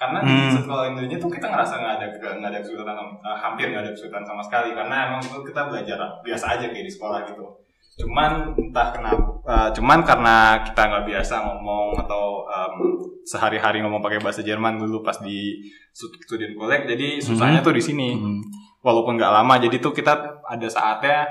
karena 0.00 0.18
di 0.18 0.32
Hmm. 0.32 0.48
Studkol 0.50 0.80
Indonesia 0.88 1.18
tuh 1.18 1.28
kita 1.28 1.46
ngerasa 1.46 1.74
nggak 1.76 1.94
ada 1.94 2.06
nggak 2.32 2.50
ada 2.50 2.58
kesulitan 2.58 2.96
eh, 3.20 3.36
hampir 3.36 3.66
nggak 3.68 3.82
ada 3.82 3.92
kesulitan 3.92 4.24
sama 4.24 4.40
sekali 4.40 4.72
karena 4.72 4.96
emang 5.06 5.20
itu 5.20 5.38
kita 5.44 5.60
belajar 5.62 5.98
biasa 6.20 6.44
aja 6.50 6.66
kayak 6.66 6.86
di 6.86 6.92
sekolah 6.92 7.20
gitu 7.22 7.44
cuman 8.00 8.32
entah 8.56 8.88
kenapa 8.90 9.22
eh, 9.44 9.68
cuman 9.70 9.98
karena 10.00 10.36
kita 10.62 10.82
nggak 10.82 11.04
biasa 11.06 11.34
ngomong 11.42 12.00
atau 12.00 12.24
em, 12.42 12.74
sehari-hari 13.22 13.78
ngomong 13.78 14.00
pakai 14.00 14.16
bahasa 14.18 14.40
Jerman 14.40 14.80
dulu 14.80 15.00
pas 15.00 15.20
di 15.20 15.60
stud- 15.90 16.16
student 16.18 16.56
collect 16.56 16.88
jadi 16.88 17.20
susahnya 17.20 17.60
tuh 17.60 17.76
di 17.76 17.82
sini 17.82 18.16
Hmm. 18.16 18.40
walaupun 18.80 19.14
nggak 19.14 19.32
lama 19.34 19.60
jadi 19.60 19.76
tuh 19.76 19.92
kita 19.92 20.16
ada 20.40 20.64
saatnya 20.66 21.28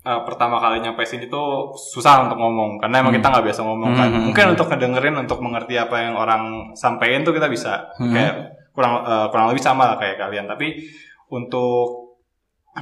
eh, 0.00 0.20
pertama 0.24 0.56
kali 0.56 0.80
nyampe 0.80 1.04
sini 1.04 1.26
tuh 1.26 1.70
susah 1.74 2.24
untuk 2.24 2.38
ngomong 2.38 2.78
karena 2.78 3.00
emang 3.00 3.12
Hmm. 3.12 3.20
kita 3.20 3.28
nggak 3.30 3.46
biasa 3.46 3.60
ngomong 3.62 3.90
kan 3.92 4.08
Hmm. 4.08 4.22
mungkin 4.26 4.46
untuk 4.50 4.66
ngedengerin 4.66 5.16
untuk 5.18 5.38
mengerti 5.40 5.74
apa 5.76 5.96
yang 6.00 6.14
orang 6.14 6.42
sampein 6.72 7.20
tuh 7.20 7.32
kita 7.32 7.46
bisa 7.46 7.92
Hmm. 8.00 8.08
kayak 8.10 8.34
kurang 8.72 9.04
eh, 9.04 9.26
kurang 9.28 9.46
lebih 9.48 9.60
sama 9.60 9.92
lah 9.92 9.96
kayak 9.96 10.16
kalian 10.16 10.46
tapi 10.46 10.80
untuk 11.28 12.08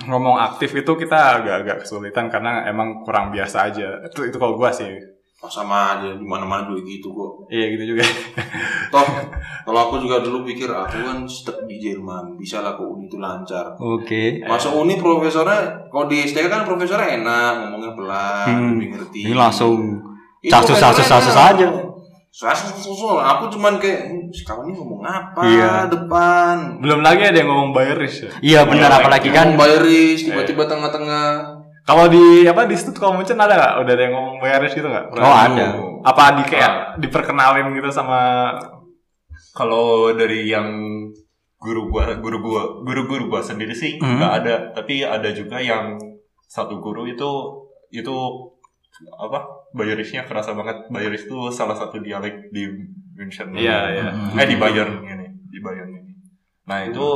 ngomong 0.04 0.37
aktif 0.38 0.70
itu 0.74 0.92
kita 0.94 1.40
agak-agak 1.40 1.83
kesulitan 1.83 2.28
karena 2.28 2.64
emang 2.64 3.02
kurang 3.02 3.33
biasa 3.33 3.66
aja 3.66 4.04
itu 4.04 4.20
itu 4.24 4.37
kalau 4.37 4.54
gua 4.54 4.68
sih 4.68 4.92
Oh, 5.38 5.46
sama 5.46 5.94
aja 5.94 6.18
di 6.18 6.27
mana-mana 6.27 6.66
juga 6.66 6.83
gitu 6.83 7.14
kok. 7.14 7.46
iya 7.46 7.70
gitu 7.70 7.94
juga 7.94 8.03
Toh, 8.92 9.07
kalau 9.62 9.81
aku 9.87 10.03
juga 10.03 10.18
dulu 10.18 10.42
pikir 10.42 10.66
aku 10.66 10.98
kan 10.98 11.22
stuck 11.24 11.62
di 11.62 11.79
Jerman, 11.79 12.35
bisa 12.35 12.59
lah 12.59 12.74
ke 12.74 12.83
uni 12.83 13.07
itu 13.07 13.16
lancar. 13.16 13.70
Oke. 13.77 14.42
Masuk 14.42 14.74
uni 14.77 14.96
profesornya, 14.96 15.87
kalau 15.87 16.05
di 16.05 16.24
STK 16.24 16.48
kan 16.48 16.64
profesornya 16.64 17.22
enak, 17.22 17.53
ngomongnya 17.62 17.92
pelan, 17.94 18.46
Hmm. 18.48 18.68
lebih 18.74 18.88
ngerti. 18.90 19.20
Ini 19.24 19.37
langsung 19.37 19.79
casus, 20.42 20.74
profesornya 20.74 20.90
casus, 20.90 21.07
casus 21.07 21.37
enak. 21.37 21.48
aja. 21.55 21.66
Casus, 22.29 22.70
casus, 22.72 22.98
Aku 22.98 23.44
cuman 23.48 23.79
kayak, 23.79 24.01
"Hmm, 24.07 24.27
sekarang 24.31 24.66
ini 24.66 24.74
ngomong 24.74 25.03
apa 25.03 25.40
Iya. 25.44 25.72
depan? 25.87 26.79
belum 26.79 27.01
lagi 27.01 27.22
ada 27.24 27.37
yang 27.37 27.48
ngomong 27.48 27.70
Bayeris 27.72 28.14
ya 28.20 28.31
Iya 28.40 28.61
benar 28.64 28.90
apalagi 28.92 29.31
kan 29.31 29.55
Bayeris, 29.55 30.24
tiba-tiba 30.24 30.64
tengah-tengah. 30.64 31.58
Kalau 31.88 32.05
di 32.07 32.44
apa 32.44 32.68
di 32.68 32.77
stud 32.77 32.92
kalau 32.94 33.16
Munchen 33.16 33.35
ada 33.35 33.57
nggak 33.57 33.74
udah 33.81 33.92
ada 33.96 34.03
yang 34.05 34.12
ngomong 34.12 34.37
Bayeris 34.38 34.77
gitu 34.77 34.85
nggak 34.85 35.09
Oh 35.16 35.33
ada. 35.33 35.66
apa 36.05 36.37
di 36.37 36.42
kayak 36.44 36.72
diperkenalin 37.01 37.72
gitu 37.72 37.88
sama 37.88 38.53
Kalau 39.51 40.12
dari 40.12 40.46
yang 40.46 40.68
guru 41.59 41.90
gua, 41.90 42.14
guru 42.16 42.38
gua, 42.38 42.62
guru-guru 42.85 43.27
gua 43.29 43.40
sendiri 43.40 43.74
sih 43.74 43.98
Hmm. 43.98 44.18
nggak 44.18 44.33
ada. 44.38 44.55
Tapi 44.72 45.03
ada 45.03 45.27
juga 45.31 45.59
yang 45.59 45.98
satu 46.46 46.79
guru 46.79 47.05
itu 47.05 47.27
itu 47.90 48.14
apa? 49.16 49.42
Bayerisnya 49.70 50.22
kerasa 50.22 50.55
banget. 50.55 50.87
Bayeris 50.88 51.27
itu 51.27 51.51
salah 51.51 51.74
satu 51.74 51.98
dialek 51.98 52.51
di 52.51 52.70
München. 53.12 53.51
Iya, 53.51 53.79
iya. 53.90 54.05
Eh 54.37 54.46
di 54.46 54.55
Bayern 54.55 55.03
ini, 55.03 55.27
di 55.44 55.59
Bayern 55.59 55.90
ini. 55.92 56.12
Nah 56.64 56.87
itu 56.87 57.07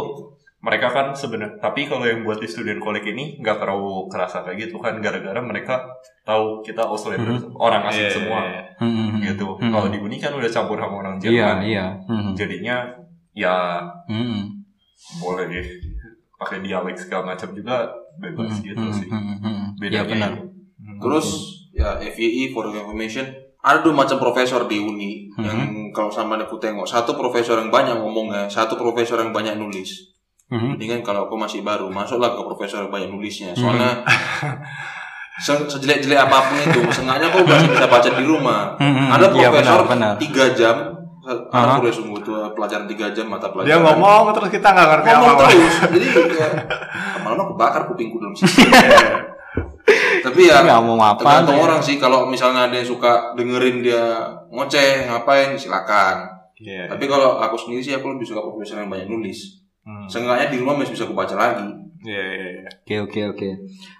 mereka 0.62 0.86
kan 0.88 1.10
sebenarnya. 1.10 1.58
Tapi 1.58 1.84
kalau 1.84 2.06
yang 2.06 2.22
buat 2.22 2.38
di 2.38 2.46
student 2.46 2.78
college 2.78 3.02
ini 3.04 3.36
nggak 3.36 3.58
terlalu 3.58 4.06
kerasa 4.06 4.40
kayak 4.40 4.58
gitu 4.62 4.78
kan, 4.78 5.02
gara-gara 5.02 5.42
mereka 5.42 5.82
tahu 6.22 6.62
kita 6.62 6.80
Australia 6.80 7.34
orang 7.52 7.82
asing 7.84 8.06
Iya, 8.06 8.14
semua 8.14 8.40
iya, 8.40 8.48
iya. 8.48 8.62
Hmm, 8.78 8.94
hmm, 8.94 9.18
gitu. 9.26 9.48
hmm. 9.58 9.68
Kalau 9.68 9.88
di 9.90 9.98
uni 9.98 10.16
kan 10.16 10.30
udah 10.32 10.46
campur 10.46 10.78
sama 10.78 10.94
orang 10.96 11.18
Jerman. 11.18 11.66
iya. 11.66 11.86
Hmm, 12.06 12.30
Jadinya 12.32 12.86
ya 13.34 13.82
hmm, 14.06 14.62
boleh 15.18 15.50
deh 15.50 15.66
pakai 16.36 16.60
dialek 16.60 16.94
segala 16.94 17.34
macam 17.34 17.50
juga 17.50 17.90
bebas 18.16 18.54
hmm, 18.54 18.64
gitu 18.64 18.82
hmm, 18.82 18.94
sih. 18.94 19.08
hmm, 19.10 19.36
hmm. 19.40 19.58
Bedanya 19.76 19.98
Iya 19.98 20.02
benar. 20.06 20.30
itu. 20.32 20.44
Terus 21.02 21.26
ya 21.72 21.88
FYI 21.98 22.52
for 22.52 22.68
information 22.68 23.26
ada 23.58 23.78
dua 23.80 23.94
macam 23.96 24.18
profesor 24.18 24.66
di 24.66 24.78
uni 24.78 25.26
Mhm. 25.32 25.42
yang 25.42 25.58
kalau 25.90 26.12
sama 26.12 26.36
aku 26.36 26.60
tengok 26.60 26.84
satu 26.84 27.16
profesor 27.16 27.56
yang 27.56 27.72
banyak 27.72 27.96
ngomongnya 27.96 28.44
satu 28.44 28.76
profesor 28.76 29.16
yang 29.16 29.32
banyak 29.32 29.56
nulis 29.56 30.11
Hmm, 30.52 30.76
ini 30.76 30.84
kan 30.86 31.00
kalau 31.02 31.24
aku 31.24 31.34
masih 31.34 31.60
baru 31.60 31.88
masuklah 31.88 32.28
ke 32.28 32.42
profesor 32.42 32.84
banyak 32.86 33.08
nulisnya. 33.08 33.50
Soalnya 33.52 34.04
se- 35.38 35.64
sejelek-jelek 35.66 36.20
apa 36.20 36.36
pun 36.44 36.60
itu 36.60 36.80
sengaja 36.92 37.24
aku 37.26 37.40
masih 37.42 37.68
bisa 37.70 37.86
baca 37.86 38.08
di 38.10 38.20
rumah. 38.22 38.76
Hmm, 38.76 38.92
hmm. 38.92 39.08
ada 39.10 39.26
Iya, 39.26 39.48
profesor 39.48 39.80
benar, 39.80 39.88
benar. 39.88 40.12
tiga 40.18 40.44
jam 40.52 40.76
Aha. 41.24 41.56
aku 41.72 41.82
udah 41.82 41.94
sungguh 41.94 42.18
tuh 42.20 42.34
pelajaran 42.52 42.84
tiga 42.84 43.06
jam 43.10 43.26
mata 43.26 43.48
pelajaran. 43.48 43.70
Dia 43.70 43.78
ngomong 43.80 44.22
terus 44.32 44.50
kita 44.50 44.68
nggak 44.68 44.88
ngerti 44.90 45.08
ngomong 45.08 45.30
apa-apa. 45.30 45.48
terus. 45.48 45.74
Jadi 45.88 46.06
ya, 46.34 46.48
lama-lama 47.16 47.42
kebakar 47.50 47.82
kupingku 47.86 48.16
dalam 48.18 48.34
sini 48.34 48.52
tapi 50.22 50.46
ya 50.46 50.62
Nggak 50.62 50.80
mau 50.80 50.94
apa 50.96 51.18
tergantung 51.18 51.56
ya. 51.56 51.62
orang 51.62 51.80
sih. 51.80 51.96
Kalau 51.96 52.26
misalnya 52.26 52.66
ada 52.66 52.74
yang 52.74 52.84
suka 52.84 53.12
dengerin 53.32 53.80
dia 53.80 54.04
ngoceh 54.48 55.08
ngapain 55.08 55.54
silakan. 55.54 56.28
Iya. 56.54 56.86
tapi 56.86 57.06
kalau 57.06 57.38
aku 57.38 57.56
sendiri 57.56 57.80
sih 57.80 57.90
aku 57.90 58.06
lebih 58.12 58.22
suka 58.24 58.38
profesor 58.38 58.78
yang 58.78 58.86
banyak 58.86 59.10
nulis 59.10 59.61
Hmm. 59.82 60.06
seenggaknya 60.06 60.46
di 60.48 60.56
rumah 60.58 60.78
masih 60.78 60.94
bisa 60.94 61.04
aku 61.04 61.14
baca 61.14 61.34
lagi 61.34 61.68
Iya, 62.02 62.18
iya, 62.18 62.46
iya. 62.56 62.70
Oke 62.82 62.94
oke 62.98 63.20
oke. 63.30 63.48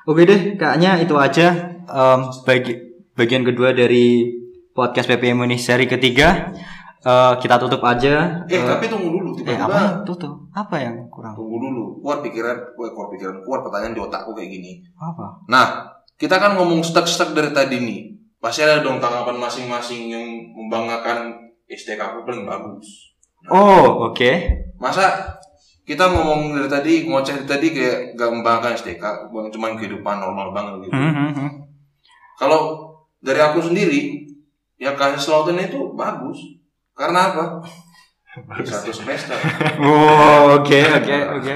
Oke 0.07 0.23
deh, 0.27 0.59
kayaknya 0.59 0.99
itu 0.99 1.15
aja 1.15 1.55
Em, 1.83 2.21
bagi 2.43 2.75
bagian 3.15 3.43
kedua 3.43 3.71
dari 3.71 4.27
podcast 4.73 5.07
PPM 5.07 5.43
ini 5.45 5.55
seri 5.55 5.87
ketiga. 5.87 6.51
Eh, 6.99 7.33
kita 7.39 7.59
tutup 7.59 7.79
aja. 7.83 8.43
eh 8.47 8.55
Eh, 8.55 8.63
tapi 8.63 8.87
tunggu 8.87 9.07
dulu 9.07 9.31
eh 9.35 9.43
tiba-tiba 9.43 9.67
apa 9.67 9.79
yang 9.79 9.95
tutup? 10.03 10.33
Apa 10.51 10.77
yang 10.79 10.95
kurang? 11.11 11.35
tunggu 11.35 11.57
dulu 11.59 11.85
keluar 11.99 12.19
pikiran 12.23 12.57
keluar 12.75 13.09
pikiran 13.11 13.37
keluar 13.43 13.61
pertanyaan 13.63 13.95
di 13.95 14.03
otakku 14.03 14.31
kayak 14.33 14.51
gini 14.51 14.73
Apa? 14.95 15.27
nah 15.47 15.67
kita 16.15 16.39
kan 16.39 16.55
ngomong 16.55 16.83
stuck 16.83 17.07
stuck 17.07 17.35
dari 17.35 17.51
tadi 17.51 17.79
nih 17.79 18.01
pasti 18.39 18.63
ada 18.63 18.83
dong 18.83 18.99
tanggapan 18.99 19.35
masing-masing 19.35 20.11
yang 20.11 20.27
membanggakan 20.55 21.35
STK 21.67 21.99
aku 21.99 22.23
paling 22.23 22.43
bagus. 22.43 23.15
Oh, 23.47 24.11
oke. 24.11 24.31
Masa 24.77 25.39
kita 25.83 26.05
ngomong 26.09 26.55
dari 26.55 26.69
tadi 26.71 26.93
ngoceh 27.05 27.43
dari 27.43 27.49
tadi 27.49 27.67
kayak 27.75 27.99
gak 28.15 28.31
membanggakan 28.31 28.79
STK, 28.79 29.05
bukan 29.35 29.51
cuma 29.51 29.75
kehidupan 29.75 30.23
normal 30.23 30.55
banget 30.55 30.87
gitu. 30.87 30.95
Hmm, 30.95 31.35
hmm. 31.35 31.51
Kalau 32.39 32.61
dari 33.19 33.39
aku 33.39 33.59
sendiri, 33.59 34.27
ya 34.79 34.95
kasih 34.95 35.19
Sloten 35.19 35.59
itu 35.59 35.95
bagus. 35.95 36.39
Karena 36.95 37.35
apa? 37.35 37.45
Satu 38.63 38.91
semester. 38.91 39.37
Oh, 39.83 40.57
oke, 40.57 40.79
oke, 41.03 41.17
oke. 41.39 41.55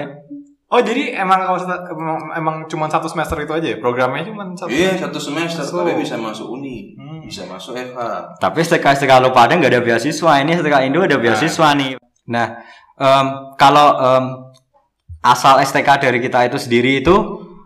Oh 0.66 0.82
jadi 0.82 1.14
emang 1.14 1.46
emang, 1.46 2.18
emang 2.34 2.56
cuma 2.66 2.90
satu 2.90 3.06
semester 3.06 3.38
itu 3.38 3.54
aja 3.54 3.68
ya? 3.70 3.78
Programnya 3.78 4.26
cuma 4.26 4.42
satu. 4.50 4.66
Iya, 4.66 4.98
satu 4.98 5.22
semester 5.22 5.62
So. 5.62 5.78
tapi 5.78 5.94
bisa 5.94 6.18
masuk 6.18 6.50
uni, 6.50 6.98
Hmm. 6.98 7.22
bisa 7.22 7.46
masuk 7.46 7.78
FH. 7.78 8.34
Tapi 8.42 8.58
STK 8.60 8.82
STK 8.98 9.22
lo 9.22 9.30
pada 9.30 9.54
nggak 9.54 9.70
ada 9.70 9.80
beasiswa 9.80 10.42
ini 10.42 10.58
STK 10.58 10.90
Indo 10.90 11.06
ada 11.06 11.22
beasiswa 11.22 11.70
nih. 11.78 11.94
Nah, 12.26 12.58
em, 12.96 13.26
kalau 13.60 13.88
em, 13.96 14.24
asal 15.22 15.60
STK 15.62 15.88
dari 16.02 16.18
kita 16.20 16.48
itu 16.48 16.58
sendiri 16.60 17.04
itu 17.04 17.16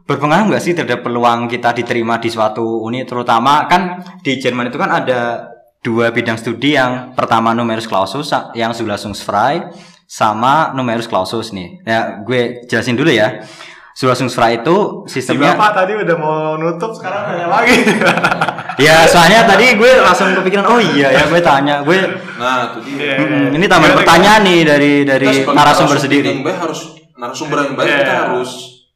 berpengaruh 0.04 0.50
nggak 0.50 0.62
sih 0.62 0.74
terhadap 0.74 1.06
peluang 1.06 1.46
kita 1.46 1.70
diterima 1.70 2.18
di 2.18 2.32
suatu 2.32 2.82
uni 2.82 3.06
terutama 3.06 3.70
kan 3.70 4.02
di 4.26 4.42
Jerman 4.42 4.66
itu 4.66 4.78
kan 4.80 4.90
ada 4.90 5.50
dua 5.80 6.12
bidang 6.12 6.36
studi 6.36 6.76
yang 6.76 7.14
pertama 7.16 7.56
numerus 7.56 7.88
clausus 7.88 8.28
yang 8.52 8.74
Zulassungsfrei 8.76 9.70
sama 10.10 10.74
numerus 10.74 11.06
clausus 11.06 11.54
nih. 11.54 11.80
Ya, 11.86 12.18
gue 12.26 12.66
jelasin 12.66 12.98
dulu 12.98 13.14
ya. 13.14 13.46
Zulassungsfrei 13.94 14.66
itu 14.66 15.06
Si 15.06 15.22
sistemnya 15.22 15.54
bapak 15.54 15.70
tadi 15.82 15.92
udah 15.94 16.16
mau 16.18 16.58
nutup 16.58 16.90
sekarang 16.90 17.30
nanya 17.30 17.46
lagi. 17.46 17.76
Ya, 18.80 19.04
soalnya 19.04 19.44
tadi 19.44 19.76
gue 19.76 19.92
langsung 20.00 20.32
kepikiran, 20.32 20.64
oh 20.64 20.80
iya 20.80 21.12
ya 21.12 21.22
gue 21.28 21.40
tanya, 21.44 21.84
gue 21.84 22.00
Nah, 22.40 22.72
itu 22.72 22.78
dia. 22.88 22.96
Iya. 22.96 23.14
Mm, 23.20 23.46
ini 23.60 23.66
tambahan 23.68 23.94
pertanyaan 24.00 24.40
nih 24.40 24.60
dari 24.64 24.92
dari 25.04 25.28
narasumber 25.44 26.00
sendiri. 26.00 26.32
Yang 26.32 26.42
baik 26.48 26.58
harus 26.64 26.80
narasumber 27.20 27.56
yang 27.68 27.74
baik 27.76 27.88
Iya. 27.92 27.98
kita 28.00 28.14
harus 28.26 28.50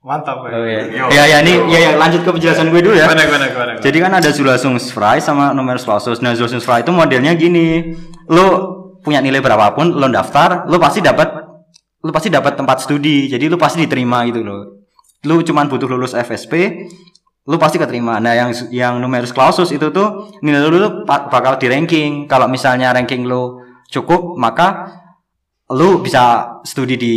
Mantap 0.04 0.44
ya. 0.44 0.52
Oh 0.52 0.64
iya. 0.68 0.82
Yo. 0.92 1.04
Ya 1.08 1.24
ya 1.24 1.38
ini 1.40 1.56
ya, 1.72 1.78
ya 1.80 1.90
lanjut 1.96 2.28
ke 2.28 2.30
penjelasan 2.36 2.68
gue 2.68 2.84
dulu 2.84 2.92
ya. 2.92 3.08
Gimana 3.08 3.24
gimana 3.24 3.46
gimana. 3.48 3.70
gimana? 3.72 3.80
Jadi 3.80 3.96
kan 4.04 4.12
ada 4.12 4.28
Zulassungsfrei 4.36 5.16
sama 5.24 5.56
numerus 5.56 5.88
clausus. 5.88 6.20
Nah, 6.20 6.36
Zulassungsfrei 6.36 6.84
itu 6.84 6.92
modelnya 6.92 7.32
gini. 7.32 7.96
Lo 8.28 8.44
punya 9.00 9.24
nilai 9.24 9.40
berapapun, 9.40 9.96
lo 9.96 10.04
daftar, 10.12 10.68
lo 10.68 10.76
pasti 10.76 11.00
dapat 11.00 11.28
lo 12.04 12.12
pasti 12.12 12.28
dapat 12.28 12.52
tempat 12.52 12.84
studi. 12.84 13.32
Jadi 13.32 13.48
lo 13.48 13.56
pasti 13.56 13.88
diterima 13.88 14.28
gitu 14.28 14.44
loh. 14.44 14.84
Lo 15.24 15.40
cuman 15.40 15.72
butuh 15.72 15.88
lulus 15.88 16.12
FSP, 16.12 16.84
lo 17.44 17.56
pasti 17.56 17.76
keterima. 17.76 18.16
Nah, 18.18 18.32
yang 18.32 18.50
yang 18.70 18.94
numerus 18.98 19.30
clausus 19.30 19.68
itu 19.68 19.88
tuh 19.90 20.32
nilai 20.40 20.64
tuh 20.64 21.04
pa- 21.04 21.28
bakal 21.28 21.56
di 21.56 21.68
ranking. 21.68 22.24
Kalau 22.24 22.48
misalnya 22.48 22.88
ranking 22.90 23.24
lo 23.24 23.60
cukup, 23.86 24.32
maka 24.34 24.88
lo 25.68 26.00
bisa 26.00 26.56
studi 26.62 26.96
di 26.96 27.14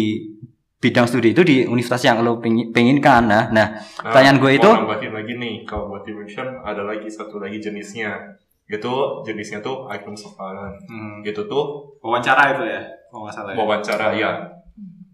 bidang 0.78 1.04
studi 1.04 1.32
itu 1.32 1.42
di 1.42 1.64
universitas 1.64 2.06
yang 2.06 2.22
lo 2.22 2.38
pengi- 2.38 2.70
penginkan. 2.70 3.24
Nah, 3.24 3.50
nah 3.50 3.68
Pertanyaan 3.98 4.38
gue 4.38 4.52
itu- 4.54 4.68
mau 4.68 4.84
nambahin 4.84 5.10
lagi 5.10 5.34
nih 5.34 5.56
kalau 5.64 5.90
buat 5.90 6.04
dimension 6.04 6.46
ada 6.62 6.84
lagi 6.84 7.08
satu 7.08 7.40
lagi 7.40 7.58
jenisnya 7.58 8.14
itu 8.68 8.94
jenisnya 9.24 9.58
tuh 9.58 9.88
icon 9.88 10.12
sekarang 10.12 10.76
Hmm. 10.86 11.24
gitu 11.24 11.48
tuh 11.48 11.88
Wawancara 12.04 12.52
itu 12.54 12.68
ya. 12.68 12.84
Kalau 13.08 13.24
nggak 13.24 13.34
salah 13.34 13.52
ya. 13.52 13.58
wawancara 13.58 14.08
ya 14.14 14.32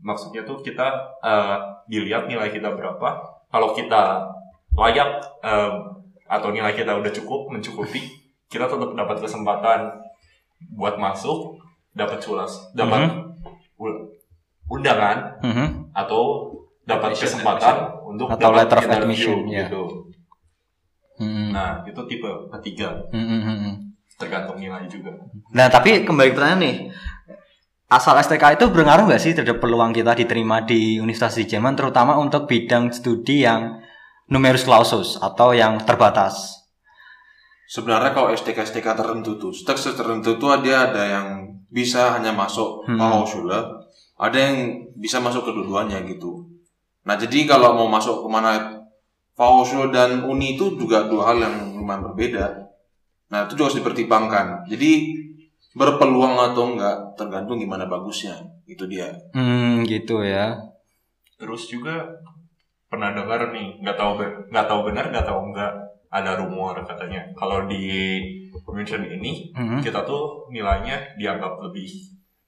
maksudnya 0.01 0.41
tuh 0.41 0.57
kita 0.59 0.89
eh, 1.21 1.57
dilihat 1.85 2.25
nilai 2.25 2.49
kita 2.49 2.73
berapa 2.73 3.09
kalau 3.47 3.71
kita 3.71 4.25
layak 4.73 5.09
eh, 5.45 5.71
atau 6.27 6.49
nilai 6.49 6.73
kita 6.73 6.97
udah 6.97 7.11
cukup 7.13 7.53
mencukupi 7.53 8.01
kita 8.49 8.65
tetap 8.69 8.91
dapat 8.93 9.17
kesempatan 9.21 10.01
buat 10.73 10.97
masuk 10.97 11.61
dapat 11.93 12.21
culas 12.21 12.73
dapat 12.73 13.09
ul- 13.77 14.09
undangan 14.69 15.37
mhm. 15.45 15.93
atau 15.93 16.49
dapat 16.83 17.15
Admission, 17.15 17.39
kesempatan 17.39 17.75
untuk 18.03 18.27
Atau 18.29 18.51
dapat 18.51 18.59
letter 18.67 18.77
of 18.77 18.83
interview 18.83 19.03
admission, 19.07 19.37
ya. 19.47 19.59
gitu. 19.67 19.83
Hmm. 21.13 21.49
Nah, 21.55 21.71
itu 21.87 22.01
tipe 22.09 22.29
ketiga, 22.59 22.89
Hmm, 23.13 23.23
hmm, 23.23 23.41
hmm, 23.41 23.57
hmm. 23.63 23.73
tergantung 24.19 24.57
nilai 24.59 24.83
juga. 24.91 25.13
Nah, 25.55 25.67
tapi 25.71 26.03
kembali 26.03 26.29
ke 26.31 26.35
pertanyaan 26.35 26.61
nih. 26.61 26.77
Asal 27.87 28.17
STK 28.17 28.57
itu 28.57 28.65
berpengaruh 28.73 29.05
nggak 29.05 29.21
sih 29.21 29.37
terhadap 29.37 29.61
peluang 29.61 29.93
kita 29.93 30.17
diterima 30.17 30.65
di 30.65 30.97
Universitas 30.97 31.37
di 31.37 31.45
Jerman, 31.45 31.77
terutama 31.77 32.17
untuk 32.17 32.49
bidang 32.49 32.89
studi 32.89 33.45
yang 33.45 33.82
numerus 34.31 34.63
clausus 34.67 35.19
atau 35.19 35.51
yang 35.51 35.81
terbatas? 35.83 36.63
sebenarnya 37.73 38.13
kalau 38.13 38.29
STK 38.29 38.69
STK 38.69 38.87
tertentu 38.93 39.41
tuh, 39.41 39.49
STK 39.49 39.97
tertentu 39.97 40.37
tuh 40.37 40.53
dia 40.61 40.93
ada 40.93 41.01
yang 41.01 41.27
bisa 41.73 42.13
hanya 42.13 42.29
masuk 42.29 42.85
Hmm. 42.85 43.25
Ada 44.13 44.37
yang 44.37 44.57
bisa 44.93 45.17
masuk 45.17 45.49
kedua-duanya 45.49 46.05
gitu. 46.05 46.45
Nah 47.09 47.17
jadi 47.17 47.49
kalau 47.49 47.73
mau 47.73 47.89
masuk 47.89 48.23
ke 48.23 48.29
mana 48.29 48.79
Fachhochschule 49.33 49.89
dan 49.89 50.21
Uni 50.29 50.53
itu 50.53 50.77
juga 50.77 51.09
dua 51.09 51.33
hal 51.33 51.41
yang 51.41 51.73
lumayan 51.73 52.05
berbeda. 52.05 52.69
Nah 53.33 53.49
itu 53.49 53.57
juga 53.57 53.73
harus 53.73 53.81
dipertimbangkan. 53.81 54.69
Jadi 54.69 55.09
berpeluang 55.73 56.53
atau 56.53 56.77
enggak 56.77 57.17
tergantung 57.17 57.57
gimana 57.57 57.89
bagusnya. 57.89 58.37
Itu 58.69 58.85
dia. 58.85 59.09
Hmm, 59.33 59.81
gitu 59.89 60.21
ya. 60.21 60.61
Terus 61.41 61.65
juga 61.65 62.21
pernah 62.93 63.09
dengar 63.09 63.49
nih, 63.49 63.81
nggak 63.81 63.97
tahu 63.97 64.11
nggak 64.53 64.65
tahu 64.69 64.79
benar, 64.85 65.09
nggak 65.09 65.25
tahu 65.25 65.39
enggak 65.49 65.73
ada 66.07 66.37
rumor 66.37 66.77
katanya 66.85 67.25
kalau 67.33 67.65
di 67.65 68.21
convention 68.61 69.01
ini 69.01 69.49
Hmm. 69.49 69.81
kita 69.81 70.05
tuh 70.05 70.45
nilainya 70.47 71.17
dianggap 71.17 71.57
lebih 71.59 71.89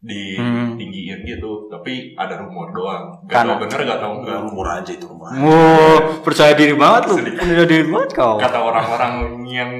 Hmm. 0.06 0.78
ditinggiin 0.78 1.26
gitu, 1.26 1.66
tapi 1.66 2.14
ada 2.14 2.38
rumor 2.38 2.70
doang. 2.70 3.10
Nggak 3.26 3.32
Karena- 3.34 3.50
tahu 3.50 3.64
benar, 3.66 3.80
nggak 3.82 4.00
tahu 4.00 4.14
enggak. 4.22 4.38
Rumor 4.46 4.68
aja 4.70 4.92
itu 4.94 5.06
rumor. 5.10 5.26
aja. 5.26 5.42
Wow, 5.42 5.98
percaya 6.22 6.54
diri 6.54 6.76
banget 6.78 7.02
lu. 7.10 7.16
Percaya 7.26 7.66
diri 7.66 7.86
banget 7.90 8.10
kau. 8.14 8.38
Kata 8.38 8.60
orang-orang 8.62 9.14
yang 9.50 9.72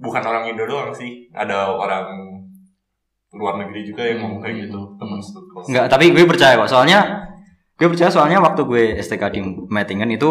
bukan 0.00 0.22
orang 0.24 0.48
Indo 0.48 0.64
doang 0.64 0.96
sih, 0.96 1.28
ada 1.36 1.68
orang 1.68 2.08
luar 3.36 3.60
negeri 3.60 3.84
juga 3.84 4.00
yang 4.00 4.24
ngomong 4.24 4.40
kayak 4.40 4.64
gitu, 4.64 4.80
teman 4.96 5.20
studi. 5.20 5.44
Enggak, 5.68 5.92
tapi 5.92 6.08
gue 6.08 6.24
percaya 6.24 6.56
kok. 6.56 6.72
Soalnya 6.72 7.25
gue 7.76 7.86
percaya 7.86 8.08
soalnya 8.08 8.40
waktu 8.40 8.64
gue 8.64 8.82
STK 8.98 9.22
di 9.32 9.40
Mettingen 9.68 10.08
itu 10.08 10.30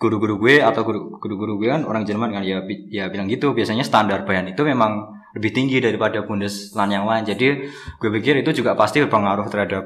guru-guru 0.00 0.40
gue 0.40 0.64
atau 0.64 0.82
guru- 0.82 1.20
guru-guru 1.20 1.60
gue 1.60 1.68
kan 1.68 1.84
orang 1.84 2.02
Jerman 2.02 2.32
kan 2.32 2.42
ya 2.42 2.64
ya 2.88 3.06
bilang 3.12 3.28
gitu 3.28 3.52
biasanya 3.52 3.84
standar 3.84 4.24
bayan 4.24 4.48
itu 4.48 4.64
memang 4.64 5.12
lebih 5.36 5.54
tinggi 5.54 5.78
daripada 5.78 6.24
Bundesland 6.26 6.90
yang 6.90 7.04
lain 7.06 7.22
jadi 7.22 7.70
gue 7.70 8.10
pikir 8.18 8.40
itu 8.42 8.50
juga 8.50 8.74
pasti 8.74 8.98
berpengaruh 9.04 9.46
terhadap 9.46 9.84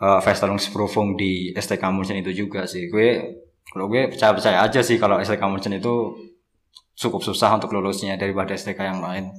uh, 0.00 0.18
Verstellungsprüfung 0.18 1.14
di 1.14 1.52
STK 1.54 1.84
München 1.92 2.18
itu 2.18 2.32
juga 2.34 2.66
sih 2.66 2.88
gue 2.88 3.38
kalau 3.70 3.86
gue 3.86 4.10
percaya 4.10 4.32
percaya 4.34 4.58
aja 4.64 4.80
sih 4.82 4.98
kalau 4.98 5.20
STK 5.22 5.38
München 5.46 5.78
itu 5.78 6.16
cukup 6.92 7.22
susah 7.22 7.54
untuk 7.54 7.70
lulusnya 7.70 8.18
daripada 8.18 8.56
STK 8.56 8.80
yang 8.80 9.00
lain 9.04 9.30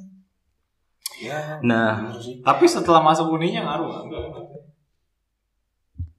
Ya. 1.24 1.62
nah. 1.64 2.12
Tapi 2.44 2.66
setelah 2.68 3.00
masuk 3.00 3.32
uninya 3.32 3.64
ngaruh 3.64 3.86
nggak? 3.88 4.02
Enggak, 4.12 4.22
enggak. 4.28 4.46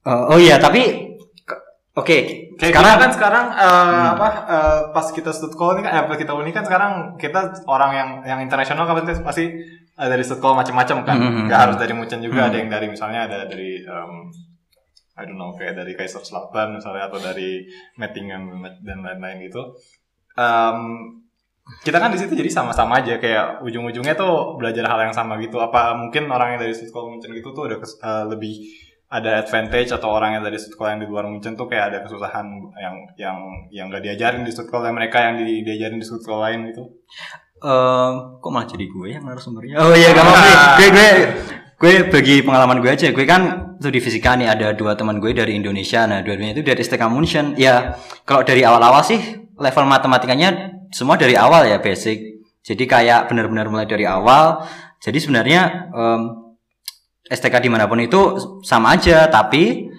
Uh, 0.05 0.31
oh 0.31 0.39
iya 0.39 0.57
tapi 0.57 1.13
ke- 1.43 1.63
oke 1.97 2.19
Kayak 2.55 2.71
sekarang 2.71 2.93
kita 2.95 3.03
kan 3.03 3.11
sekarang 3.11 3.47
eh, 3.51 4.07
apa 4.15 4.29
eh, 4.47 4.81
pas 4.95 5.07
kita 5.11 5.35
studcall 5.35 5.75
ini 5.75 5.83
kan 5.83 5.93
eh, 5.93 6.05
pas 6.07 6.15
kita 6.15 6.33
uni 6.33 6.55
kan 6.55 6.63
sekarang 6.63 6.93
kita 7.19 7.41
orang 7.67 7.91
yang 7.91 8.09
yang 8.23 8.39
internasional 8.39 8.87
kan 8.87 9.03
pasti 9.27 9.51
eh, 9.91 10.09
dari 10.09 10.23
studcall 10.23 10.55
macam-macam 10.55 11.03
kan. 11.03 11.17
Hmm. 11.19 11.51
Gak 11.51 11.61
harus 11.67 11.77
dari 11.83 11.91
Munchen 11.99 12.23
juga 12.23 12.47
Hmm. 12.47 12.49
ada 12.55 12.57
yang 12.63 12.71
dari 12.71 12.87
misalnya 12.87 13.27
ada 13.27 13.51
dari 13.51 13.83
em, 13.83 14.13
I 15.19 15.23
don't 15.27 15.35
know 15.35 15.51
kayak 15.55 15.75
dari 15.75 15.99
Kaiserslautern 15.99 16.79
misalnya 16.79 17.11
atau 17.11 17.19
dari 17.19 17.67
Mettingen 17.99 18.63
dan 18.87 19.03
lain-lain 19.03 19.51
gitu. 19.51 19.75
Em, 20.39 20.79
kita 21.83 21.99
kan 21.99 22.15
di 22.15 22.23
situ 22.23 22.39
jadi 22.39 22.55
sama-sama 22.55 23.03
aja 23.03 23.19
kayak 23.19 23.67
ujung-ujungnya 23.67 24.15
tuh 24.15 24.55
belajar 24.55 24.87
hal 24.87 25.11
yang 25.11 25.15
sama 25.17 25.43
gitu. 25.43 25.59
Apa 25.59 25.99
mungkin 25.99 26.31
orang 26.31 26.55
yang 26.55 26.61
dari 26.63 26.71
studcall 26.71 27.11
Munchen 27.11 27.35
gitu 27.35 27.51
tuh 27.51 27.67
udah 27.67 27.83
eh, 27.83 28.25
lebih 28.31 28.63
ada 29.15 29.47
advantage 29.47 29.95
atau 29.95 30.11
orang 30.11 30.35
yang 30.35 30.43
dari 30.43 30.59
sekolah 30.59 30.99
yang 30.99 31.01
di 31.07 31.09
luar 31.09 31.31
Munchen 31.31 31.55
tuh 31.55 31.71
kayak 31.71 31.95
ada 31.95 31.99
kesusahan 32.03 32.51
yang 32.75 32.95
yang 33.15 33.39
yang 33.71 33.87
gak 33.87 34.03
diajarin 34.03 34.43
di 34.43 34.51
sekolah 34.51 34.91
mereka 34.91 35.23
yang 35.23 35.39
di, 35.39 35.63
diajarin 35.63 36.03
di 36.03 36.07
sekolah 36.07 36.51
lain 36.51 36.75
gitu. 36.75 36.83
Eh, 37.63 38.11
kok 38.43 38.51
malah 38.51 38.67
jadi 38.67 38.85
gue 38.91 39.09
yang 39.15 39.23
narasumbernya? 39.23 39.79
Oh 39.79 39.95
iya, 39.95 40.11
gak 40.11 40.25
apa-apa. 40.27 40.51
Gue, 40.83 40.89
gue, 40.91 41.09
gue 41.79 41.93
bagi 42.11 42.37
pengalaman 42.43 42.83
gue 42.83 42.91
aja. 42.91 43.09
Gue 43.15 43.23
kan 43.23 43.73
studi 43.79 44.03
fisika 44.03 44.35
nih 44.35 44.51
ada 44.51 44.75
dua 44.75 44.99
teman 44.99 45.23
gue 45.23 45.31
dari 45.31 45.55
Indonesia. 45.55 46.03
Nah, 46.11 46.21
dua-duanya 46.27 46.59
itu 46.59 46.67
dari 46.67 46.83
STK 46.83 47.07
München. 47.07 47.55
Ya, 47.55 47.95
kalau 48.27 48.43
dari 48.43 48.67
awal-awal 48.67 49.07
sih 49.07 49.23
level 49.55 49.87
matematikanya 49.87 50.75
semua 50.91 51.15
dari 51.15 51.39
awal 51.39 51.71
ya 51.71 51.79
basic. 51.79 52.43
Jadi 52.67 52.85
kayak 52.91 53.31
benar-benar 53.31 53.71
mulai 53.71 53.87
dari 53.87 54.05
awal. 54.05 54.67
Jadi 54.99 55.21
sebenarnya 55.21 55.93
em, 55.93 56.44
STK 57.25 57.65
di 57.65 57.71
mana 57.73 57.89
pun 57.89 58.01
itu 58.01 58.37
sama 58.61 58.97
aja. 58.97 59.29
Tapi 59.29 59.93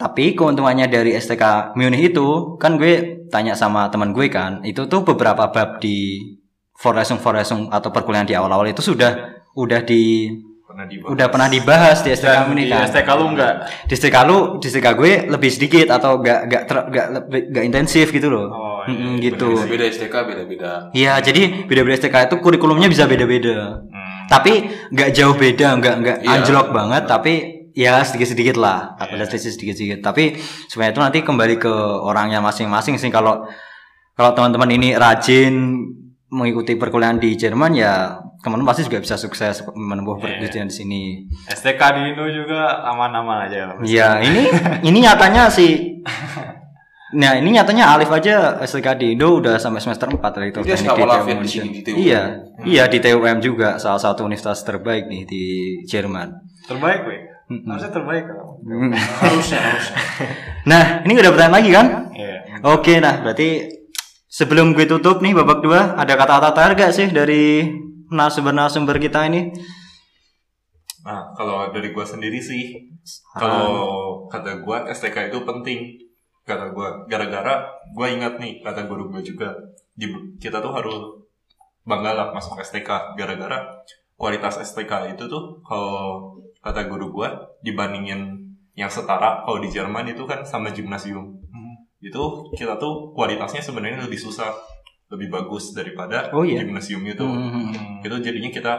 tapi 0.00 0.32
keuntungannya 0.32 0.88
dari 0.88 1.12
STK 1.12 1.76
Munich 1.76 2.16
itu 2.16 2.56
kan 2.56 2.80
gue 2.80 3.20
tanya 3.28 3.52
sama 3.52 3.92
teman 3.92 4.16
gue 4.16 4.32
kan, 4.32 4.64
itu 4.64 4.88
tuh 4.88 5.04
beberapa 5.04 5.52
bab 5.52 5.76
di 5.76 6.24
Vorlesung 6.80 7.20
Vorlesung 7.20 7.68
atau 7.68 7.92
perkuliahan 7.92 8.24
di 8.24 8.32
awal-awal 8.32 8.72
itu 8.72 8.80
sudah 8.80 9.44
udah 9.52 9.84
di 9.84 10.32
Pernah 10.70 10.86
dibahas. 10.86 11.10
udah 11.10 11.26
pernah 11.26 11.48
dibahas 11.50 11.98
di 11.98 12.10
STK 12.14 12.30
Dan 12.30 12.54
ini 12.54 12.62
di 12.62 12.70
kan. 12.70 12.86
STK 12.86 13.08
lu 13.12 13.24
enggak? 13.28 13.52
Di 13.90 13.94
STK 13.98 14.16
lu, 14.22 14.38
di 14.56 14.66
STK 14.70 14.86
gue 14.94 15.12
lebih 15.26 15.50
sedikit 15.50 15.86
atau 15.90 16.22
gak 16.22 16.46
gak 16.46 16.62
ter, 16.64 16.76
gak, 16.88 17.06
lebih- 17.10 17.46
gak 17.50 17.64
intensif 17.66 18.06
gitu 18.08 18.30
loh. 18.30 18.46
Oh, 18.46 18.80
iya, 18.86 19.18
gitu. 19.18 19.50
Beda 19.66 19.84
STK 19.84 20.14
beda-beda. 20.22 20.94
Iya, 20.94 21.18
jadi 21.18 21.66
beda-beda 21.66 21.98
STK 21.98 22.16
itu 22.24 22.36
kurikulumnya 22.38 22.86
bisa 22.86 23.04
beda-beda. 23.04 23.82
Hmm. 23.82 24.30
Tapi 24.30 24.52
nggak 24.88 25.10
jauh 25.10 25.34
beda, 25.34 25.74
nggak 25.74 25.94
nggak 25.98 26.16
Iya. 26.22 26.30
anjlok 26.38 26.70
banget, 26.70 27.02
tapi 27.04 27.32
ya 27.74 27.98
sedikit-sedikit 28.00 28.54
lah, 28.54 28.94
ada 28.94 29.26
sedikit-sedikit. 29.26 29.98
Tapi 29.98 30.38
sebenarnya 30.70 30.92
itu 30.92 31.02
nanti 31.02 31.18
kembali 31.20 31.58
ke 31.58 31.72
orangnya 32.00 32.38
masing-masing 32.38 32.94
sih. 32.94 33.10
Kalau 33.10 33.42
kalau 34.14 34.30
teman-teman 34.32 34.70
ini 34.70 34.94
rajin 34.94 35.82
mengikuti 36.30 36.78
perkuliahan 36.78 37.18
di 37.18 37.34
Jerman 37.34 37.74
ya 37.74 38.22
teman-teman 38.40 38.72
pasti 38.72 38.88
juga 38.88 39.04
bisa 39.04 39.20
sukses 39.20 39.60
menempuh 39.72 40.16
perkuliahan 40.16 40.68
di 40.68 40.76
sini. 40.76 41.02
STK 41.48 41.80
di 41.96 42.00
Indo 42.12 42.24
juga 42.28 42.80
aman-aman 42.88 43.48
aja. 43.48 43.76
Iya, 43.84 44.24
ini 44.24 44.42
ini 44.88 44.98
nyatanya 45.04 45.52
sih 45.52 46.00
Nah, 47.10 47.34
ini 47.34 47.58
nyatanya 47.58 47.90
Alif 47.90 48.06
aja 48.14 48.62
STK 48.62 48.94
di 48.94 49.06
Indo 49.18 49.42
udah 49.42 49.58
sampai 49.58 49.82
semester 49.82 50.06
4 50.06 50.22
dari 50.30 50.54
Dia 50.54 50.78
Teknik 50.78 50.94
sekolah 50.94 51.18
di 51.26 51.32
di 51.42 51.50
sini, 51.50 51.68
di 51.74 51.80
TUM. 51.82 51.96
Iya, 51.98 52.22
iya 52.62 52.84
di 52.86 52.98
TUM 53.02 53.42
juga 53.42 53.82
salah 53.82 53.98
satu 53.98 54.22
universitas 54.22 54.62
terbaik 54.62 55.10
nih 55.10 55.26
di 55.26 55.42
Jerman. 55.90 56.30
Terbaik. 56.70 57.02
Mm-mm. 57.50 57.66
Harusnya 57.66 57.90
terbaik 57.90 58.24
kalau. 58.30 58.62
Hmm. 58.62 58.94
Harusnya, 58.94 59.58
harusnya. 59.58 59.96
Nah, 60.70 61.02
ini 61.02 61.18
udah 61.18 61.32
pertanyaan 61.34 61.56
lagi 61.58 61.70
kan? 61.74 61.86
Iya. 62.14 62.36
Oke, 62.62 63.02
nah 63.02 63.18
berarti 63.18 63.66
sebelum 64.30 64.70
gue 64.70 64.86
tutup 64.86 65.18
nih 65.18 65.34
babak 65.34 65.66
dua, 65.66 65.98
ada 65.98 66.14
kata-kata 66.14 66.54
terakhir 66.54 66.74
gak 66.78 66.92
sih 66.94 67.08
dari 67.10 67.66
narasumber-narasumber 68.10 68.98
kita 68.98 69.30
ini? 69.30 69.54
Nah, 71.00 71.32
kalau 71.32 71.72
dari 71.72 71.96
gua 71.96 72.04
sendiri 72.04 72.36
sih, 72.42 72.92
kalau 73.32 74.28
kata 74.28 74.60
gua 74.60 74.84
STK 74.92 75.32
itu 75.32 75.40
penting. 75.48 75.96
Kata 76.44 76.74
gua, 76.74 77.06
gara-gara 77.06 77.64
gua 77.94 78.06
ingat 78.10 78.36
nih 78.42 78.60
kata 78.60 78.84
guru 78.90 79.08
gua 79.08 79.22
juga, 79.22 79.54
kita 80.42 80.58
tuh 80.58 80.72
harus 80.74 80.96
bangga 81.86 82.12
lah 82.12 82.26
masuk 82.36 82.58
STK. 82.60 83.16
Gara-gara 83.16 83.64
kualitas 84.18 84.60
STK 84.60 85.16
itu 85.16 85.24
tuh 85.30 85.62
kalau 85.64 86.36
kata 86.60 86.90
guru 86.90 87.14
gua 87.14 87.32
dibandingin 87.64 88.52
yang 88.76 88.92
setara 88.92 89.46
kalau 89.46 89.62
di 89.62 89.72
Jerman 89.72 90.10
itu 90.10 90.26
kan 90.28 90.44
sama 90.44 90.74
gimnasium. 90.74 91.38
Itu 92.00 92.48
kita 92.56 92.80
tuh 92.80 93.12
kualitasnya 93.12 93.60
sebenarnya 93.60 94.04
lebih 94.04 94.16
susah, 94.16 94.48
lebih 95.10 95.28
bagus 95.28 95.70
daripada 95.70 96.30
Oh 96.30 96.42
iya? 96.42 96.62
gimnasium 96.62 97.02
itu 97.04 97.22
Hmm. 97.22 97.98
itu 98.00 98.14
jadinya 98.16 98.48
kita 98.48 98.72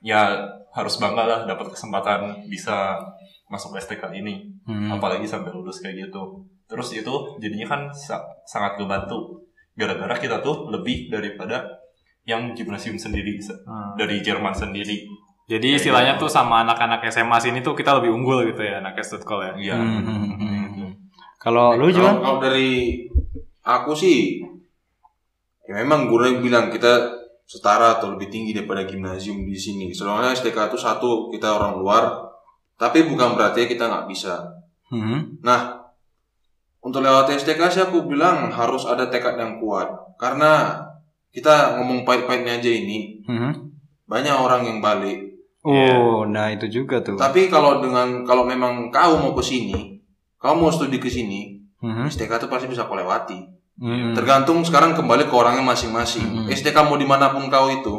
ya 0.00 0.32
harus 0.70 0.96
bangga 0.96 1.22
lah 1.22 1.40
dapat 1.44 1.70
kesempatan 1.70 2.44
bisa 2.46 2.96
masuk 3.46 3.76
STK 3.76 4.10
ini 4.14 4.48
Hmm. 4.62 4.88
apalagi 4.90 5.24
sampai 5.24 5.52
lulus 5.52 5.78
kayak 5.78 6.08
gitu 6.08 6.40
terus 6.64 6.88
itu 6.90 7.12
jadinya 7.38 7.68
kan 7.68 7.80
sa- 7.90 8.24
sangat 8.42 8.76
ngebantu 8.76 9.44
gara-gara 9.74 10.16
kita 10.16 10.40
tuh 10.40 10.68
lebih 10.68 11.08
daripada 11.08 11.68
yang 12.24 12.52
gimnasium 12.52 12.96
sendiri 12.96 13.36
se- 13.36 13.52
Hmm. 13.62 13.92
dari 13.94 14.18
Jerman 14.18 14.52
sendiri 14.52 15.04
Jadi 15.44 15.76
istilahnya 15.76 16.16
tuh 16.16 16.24
sama 16.26 16.64
anak-anak 16.64 17.04
SMA 17.04 17.36
sini 17.38 17.60
tuh 17.60 17.76
kita 17.76 17.92
lebih 17.94 18.08
unggul 18.10 18.48
gitu 18.48 18.64
ya 18.64 18.80
anak 18.80 18.96
Stutkol 18.98 19.44
ya. 19.44 19.52
Iya. 19.54 19.76
Hmm, 19.76 20.00
hmm, 20.00 20.24
hmm. 20.72 20.90
Kalau 21.36 21.76
lu 21.76 21.92
juga? 21.92 22.16
kalau 22.16 22.40
dari 22.40 23.04
aku 23.60 23.92
sih, 23.92 24.40
ya 25.74 25.82
memang 25.82 26.06
guru 26.06 26.38
bilang 26.38 26.70
kita 26.70 27.10
setara 27.44 27.98
atau 27.98 28.14
lebih 28.14 28.30
tinggi 28.30 28.54
daripada 28.54 28.86
gimnasium 28.86 29.42
di 29.42 29.58
sini. 29.58 29.90
Soalnya 29.90 30.30
STK 30.30 30.70
itu 30.70 30.78
satu 30.78 31.28
kita 31.34 31.50
orang 31.58 31.74
luar, 31.76 32.04
tapi 32.78 33.04
bukan 33.04 33.34
berarti 33.34 33.66
kita 33.66 33.90
nggak 33.90 34.06
bisa. 34.06 34.54
Hmm. 34.88 35.42
Nah, 35.42 35.82
untuk 36.78 37.02
lewat 37.02 37.34
STK 37.34 37.60
sih 37.68 37.82
aku 37.82 38.06
bilang 38.06 38.54
harus 38.54 38.86
ada 38.86 39.10
tekad 39.10 39.36
yang 39.36 39.58
kuat. 39.58 39.90
Karena 40.16 40.78
kita 41.34 41.76
ngomong 41.80 42.06
pahit-pahitnya 42.06 42.62
aja 42.62 42.70
ini, 42.70 43.20
Hmm. 43.26 43.74
banyak 44.06 44.36
orang 44.36 44.62
yang 44.64 44.78
balik. 44.78 45.34
Oh, 45.64 46.28
nah 46.28 46.52
itu 46.52 46.68
juga 46.68 47.00
tuh. 47.00 47.16
Tapi 47.16 47.48
kalau 47.48 47.80
dengan 47.80 48.20
kalau 48.22 48.44
memang 48.44 48.92
kau 48.92 49.16
mau 49.16 49.32
ke 49.32 49.42
sini, 49.42 49.96
kau 50.36 50.54
mau 50.54 50.68
studi 50.70 51.00
ke 51.00 51.08
sini, 51.08 51.60
Hmm. 51.80 52.08
STK 52.08 52.40
itu 52.40 52.48
pasti 52.48 52.68
bisa 52.68 52.88
kau 52.88 52.96
lewati. 52.96 53.53
Hmm. 53.74 54.14
Tergantung 54.14 54.62
sekarang 54.62 54.94
kembali 54.94 55.26
ke 55.26 55.34
orangnya 55.34 55.62
masing-masing. 55.62 56.22
Hmm. 56.22 56.46
STK 56.46 56.76
mau 56.80 56.94
di 56.94 57.02
mana 57.02 57.28
pun 57.28 57.46
kau 57.46 57.66
itu, 57.66 57.94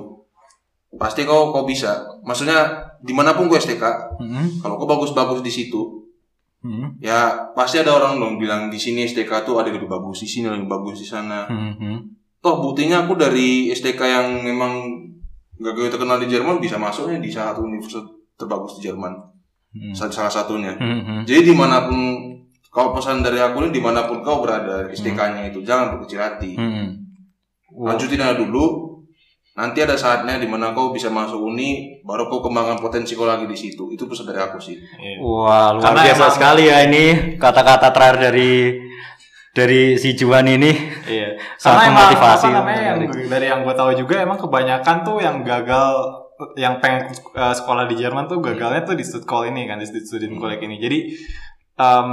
pasti 0.96 1.24
kau 1.24 1.52
kau 1.52 1.64
bisa. 1.64 1.92
Maksudnya 2.22 2.64
di 3.00 3.12
mana 3.12 3.36
pun 3.36 3.46
kau 3.46 3.56
STK, 3.56 3.84
Hmm. 4.16 4.60
kalau 4.60 4.76
kau 4.76 4.88
bagus-bagus 4.88 5.40
di 5.40 5.52
situ, 5.52 6.08
Hmm. 6.60 6.96
ya 6.98 7.52
pasti 7.52 7.78
ada 7.78 7.94
orang 7.94 8.18
dong 8.18 8.36
bilang 8.36 8.68
di 8.68 8.80
sini 8.80 9.04
STK 9.04 9.44
tuh 9.44 9.60
ada 9.60 9.68
yang 9.68 9.78
lebih 9.78 9.92
bagus 9.92 10.24
di 10.24 10.28
sini, 10.28 10.48
ada 10.48 10.56
yang 10.56 10.64
lebih 10.64 10.74
bagus 10.74 10.98
di 10.98 11.06
sana. 11.06 11.46
Hmm. 11.46 12.08
Toh 12.40 12.56
buktinya 12.58 13.04
aku 13.04 13.14
dari 13.14 13.68
STK 13.70 14.02
yang 14.02 14.28
memang 14.42 14.86
gak 15.56 15.72
gue 15.72 15.88
terkenal 15.88 16.18
di 16.18 16.26
Jerman 16.26 16.58
bisa 16.58 16.76
masuknya 16.76 17.18
di 17.18 17.28
salah 17.28 17.52
satu 17.52 17.64
universitas 17.64 18.06
terbagus 18.34 18.80
di 18.80 18.88
Jerman, 18.88 19.14
Hmm. 19.72 19.92
Sa- 19.92 20.08
salah 20.08 20.30
satunya. 20.30 20.72
Hmm. 20.74 21.22
Jadi 21.22 21.42
di 21.46 21.54
mana 21.54 21.84
pun 21.84 22.00
kau 22.76 22.92
pesan 22.92 23.24
dari 23.24 23.40
aku 23.40 23.64
ini 23.64 23.72
di 23.72 23.80
mana 23.80 24.04
pun 24.04 24.20
kau 24.20 24.44
berada 24.44 24.92
STK-nya 24.92 25.48
itu 25.48 25.64
jangan 25.64 25.96
berkecil 25.96 26.20
hati. 26.20 26.60
Hmm. 26.60 27.08
Lanjutin 27.72 28.20
aja 28.20 28.36
dulu. 28.36 28.92
Nanti 29.56 29.80
ada 29.80 29.96
saatnya 29.96 30.36
di 30.36 30.52
mana 30.52 30.76
kau 30.76 30.92
bisa 30.92 31.08
masuk 31.08 31.40
uni, 31.40 32.04
baru 32.04 32.28
kau 32.28 32.44
kembangkan 32.44 32.76
potensi 32.76 33.16
kau 33.16 33.24
lagi 33.24 33.48
di 33.48 33.56
situ. 33.56 33.88
Itu 33.88 34.04
pesan 34.04 34.28
dari 34.28 34.44
aku 34.44 34.60
sih. 34.60 34.76
Iya. 34.76 35.24
Wah, 35.24 35.72
luar 35.72 35.80
Karena 35.80 36.02
biasa 36.04 36.20
emang- 36.20 36.36
sekali 36.36 36.64
ya 36.68 36.78
ini 36.84 37.04
kata-kata 37.40 37.88
terakhir 37.96 38.18
dari 38.20 38.52
dari 39.56 39.96
si 39.96 40.12
Juan 40.12 40.44
ini. 40.44 40.76
Iya. 41.08 41.40
Sangat 41.56 41.88
Karena 41.88 41.88
emang 41.88 41.96
memotivasi. 42.12 42.48
apa 42.52 42.56
namanya 42.60 42.82
yang 42.84 43.00
dari 43.32 43.46
yang 43.48 43.60
gue 43.64 43.76
tahu 43.80 43.92
juga 43.96 44.16
emang 44.20 44.36
kebanyakan 44.36 44.98
tuh 45.08 45.18
yang 45.24 45.36
gagal 45.48 45.88
yang 46.60 46.84
pengen 46.84 47.08
uh, 47.32 47.56
sekolah 47.56 47.88
di 47.88 47.96
Jerman 47.96 48.28
tuh 48.28 48.44
gagalnya 48.44 48.84
tuh 48.84 49.00
di 49.00 49.08
Stutkol 49.08 49.48
ini 49.48 49.64
kan 49.64 49.80
di 49.80 49.88
student 49.88 50.36
college 50.36 50.68
ini. 50.68 50.76
Jadi 50.76 51.00
em, 51.76 52.12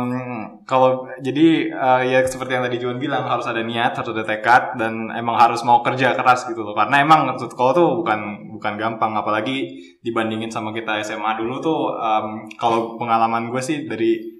kalau 0.66 1.06
jadi 1.22 1.70
uh, 1.70 2.02
ya 2.02 2.18
seperti 2.26 2.58
yang 2.58 2.64
tadi 2.66 2.82
Juan 2.82 2.98
bilang 2.98 3.26
harus 3.30 3.46
ada 3.46 3.62
niat, 3.62 3.94
harus 3.94 4.10
ada 4.10 4.26
tekad 4.26 4.74
dan 4.78 5.10
emang 5.14 5.38
harus 5.38 5.62
mau 5.62 5.80
kerja 5.86 6.18
keras 6.18 6.50
gitu 6.50 6.66
loh. 6.66 6.74
Karena 6.74 7.02
emang 7.02 7.30
Stutkol 7.38 7.70
tuh 7.74 7.88
bukan 8.02 8.50
bukan 8.58 8.74
gampang 8.78 9.14
apalagi 9.14 9.70
dibandingin 10.02 10.50
sama 10.50 10.74
kita 10.74 10.98
SMA 11.06 11.38
dulu 11.38 11.62
tuh 11.62 11.80
em, 11.94 12.50
kalau 12.58 12.98
pengalaman 12.98 13.50
gue 13.54 13.62
sih 13.62 13.86
dari 13.86 14.32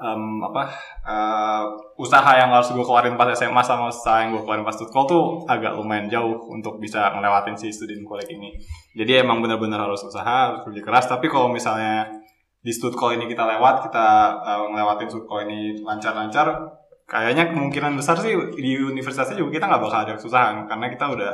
em, 0.00 0.24
apa 0.40 0.62
eh, 1.04 1.64
usaha 2.00 2.32
yang 2.40 2.48
harus 2.48 2.72
gue 2.72 2.80
keluarin 2.80 3.20
pas 3.20 3.28
SMA 3.36 3.60
sama 3.60 3.92
usaha 3.92 4.24
yang 4.24 4.32
gue 4.32 4.42
keluarin 4.42 4.64
pas 4.64 4.72
Stutkol 4.72 5.04
tuh 5.04 5.22
agak 5.44 5.76
lumayan 5.76 6.08
jauh 6.08 6.48
untuk 6.48 6.80
bisa 6.80 7.12
ngelewatin 7.12 7.56
si 7.60 7.68
student 7.68 8.00
college 8.08 8.32
ini. 8.32 8.56
Jadi 8.96 9.20
emang 9.20 9.44
benar-benar 9.44 9.84
harus 9.84 10.00
usaha, 10.00 10.56
harus 10.56 10.64
kerja 10.64 10.80
keras. 10.80 11.04
Tapi 11.06 11.28
kalau 11.28 11.52
misalnya 11.52 12.08
di 12.60 12.72
Stutkol 12.72 13.16
ini 13.16 13.24
kita 13.24 13.44
lewat, 13.48 13.88
kita 13.88 14.06
eh, 14.44 14.64
ngelewatin 14.68 15.08
Stutkol 15.08 15.48
ini 15.48 15.80
lancar-lancar, 15.80 16.46
kayaknya 17.08 17.50
kemungkinan 17.50 17.96
besar 17.96 18.20
sih 18.20 18.36
di 18.54 18.78
universitasnya 18.78 19.40
juga 19.40 19.58
kita 19.58 19.66
nggak 19.66 19.82
bakal 19.82 20.00
ada 20.06 20.14
kesusahan 20.14 20.68
karena 20.68 20.86
kita 20.92 21.04
udah 21.10 21.32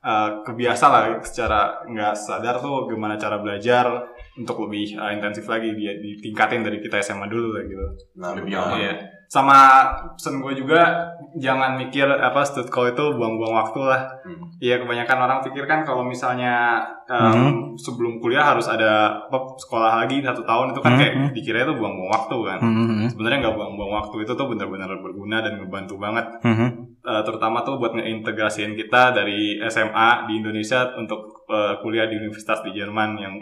eh, 0.00 0.30
kebiasa 0.46 0.86
lah 0.88 1.02
secara 1.26 1.84
nggak 1.84 2.14
sadar 2.14 2.62
tuh 2.62 2.86
gimana 2.88 3.18
cara 3.18 3.36
belajar 3.42 4.13
untuk 4.34 4.66
lebih 4.66 4.98
eh, 4.98 5.10
intensif 5.14 5.46
lagi 5.46 5.70
dia 5.78 5.94
ditingkatin 5.94 6.66
dari 6.66 6.82
kita 6.82 6.98
SMA 6.98 7.30
dulu 7.30 7.54
lah 7.54 7.62
gitu. 7.62 7.86
Nah, 8.18 8.30
Lebih 8.34 8.52
aman. 8.58 8.78
Iya. 8.82 8.94
Sama 9.30 9.88
pesan 10.14 10.38
gue 10.38 10.52
juga 10.54 11.10
jangan 11.38 11.74
mikir 11.74 12.06
apa 12.06 12.44
stutkol 12.46 12.90
itu 12.90 13.04
buang-buang 13.14 13.54
waktu 13.56 13.80
lah. 13.82 14.02
Hmm. 14.22 14.46
Iya 14.62 14.82
kebanyakan 14.82 15.18
orang 15.18 15.38
pikir 15.42 15.64
kan 15.66 15.82
kalau 15.82 16.06
misalnya 16.06 16.78
em, 17.10 17.74
sebelum 17.74 18.22
kuliah 18.22 18.46
harus 18.46 18.70
ada 18.70 19.24
apa, 19.26 19.38
sekolah 19.58 20.06
lagi 20.06 20.22
satu 20.22 20.46
tahun 20.46 20.76
itu 20.76 20.80
kan 20.84 20.92
Hmm, 20.94 21.00
kayak 21.00 21.14
hmm. 21.14 21.30
dikira 21.34 21.58
itu 21.66 21.74
buang-buang 21.74 22.10
waktu 22.14 22.36
kan. 22.46 22.58
Hmm. 22.62 23.06
Sebenarnya 23.10 23.38
nggak 23.48 23.56
buang-buang 23.58 23.92
waktu 24.02 24.16
itu 24.22 24.32
tuh 24.38 24.46
benar-benar 24.46 24.90
berguna 25.02 25.36
dan 25.42 25.52
ngebantu 25.58 25.94
banget. 25.98 26.26
Hmm. 26.44 26.70
Eh, 27.04 27.22
terutama 27.26 27.66
tuh 27.66 27.76
buat 27.80 27.96
ngeintegrasiin 27.96 28.78
kita 28.78 29.12
dari 29.12 29.58
SMA 29.66 30.30
di 30.30 30.32
Indonesia 30.38 30.94
untuk 30.94 31.48
eh, 31.50 31.74
kuliah 31.82 32.06
di 32.06 32.20
universitas 32.20 32.62
di 32.62 32.70
Jerman 32.76 33.18
yang 33.18 33.34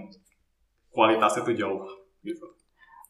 kualitasnya 0.92 1.42
tuh 1.42 1.56
jauh 1.56 1.82
gitu. 2.22 2.46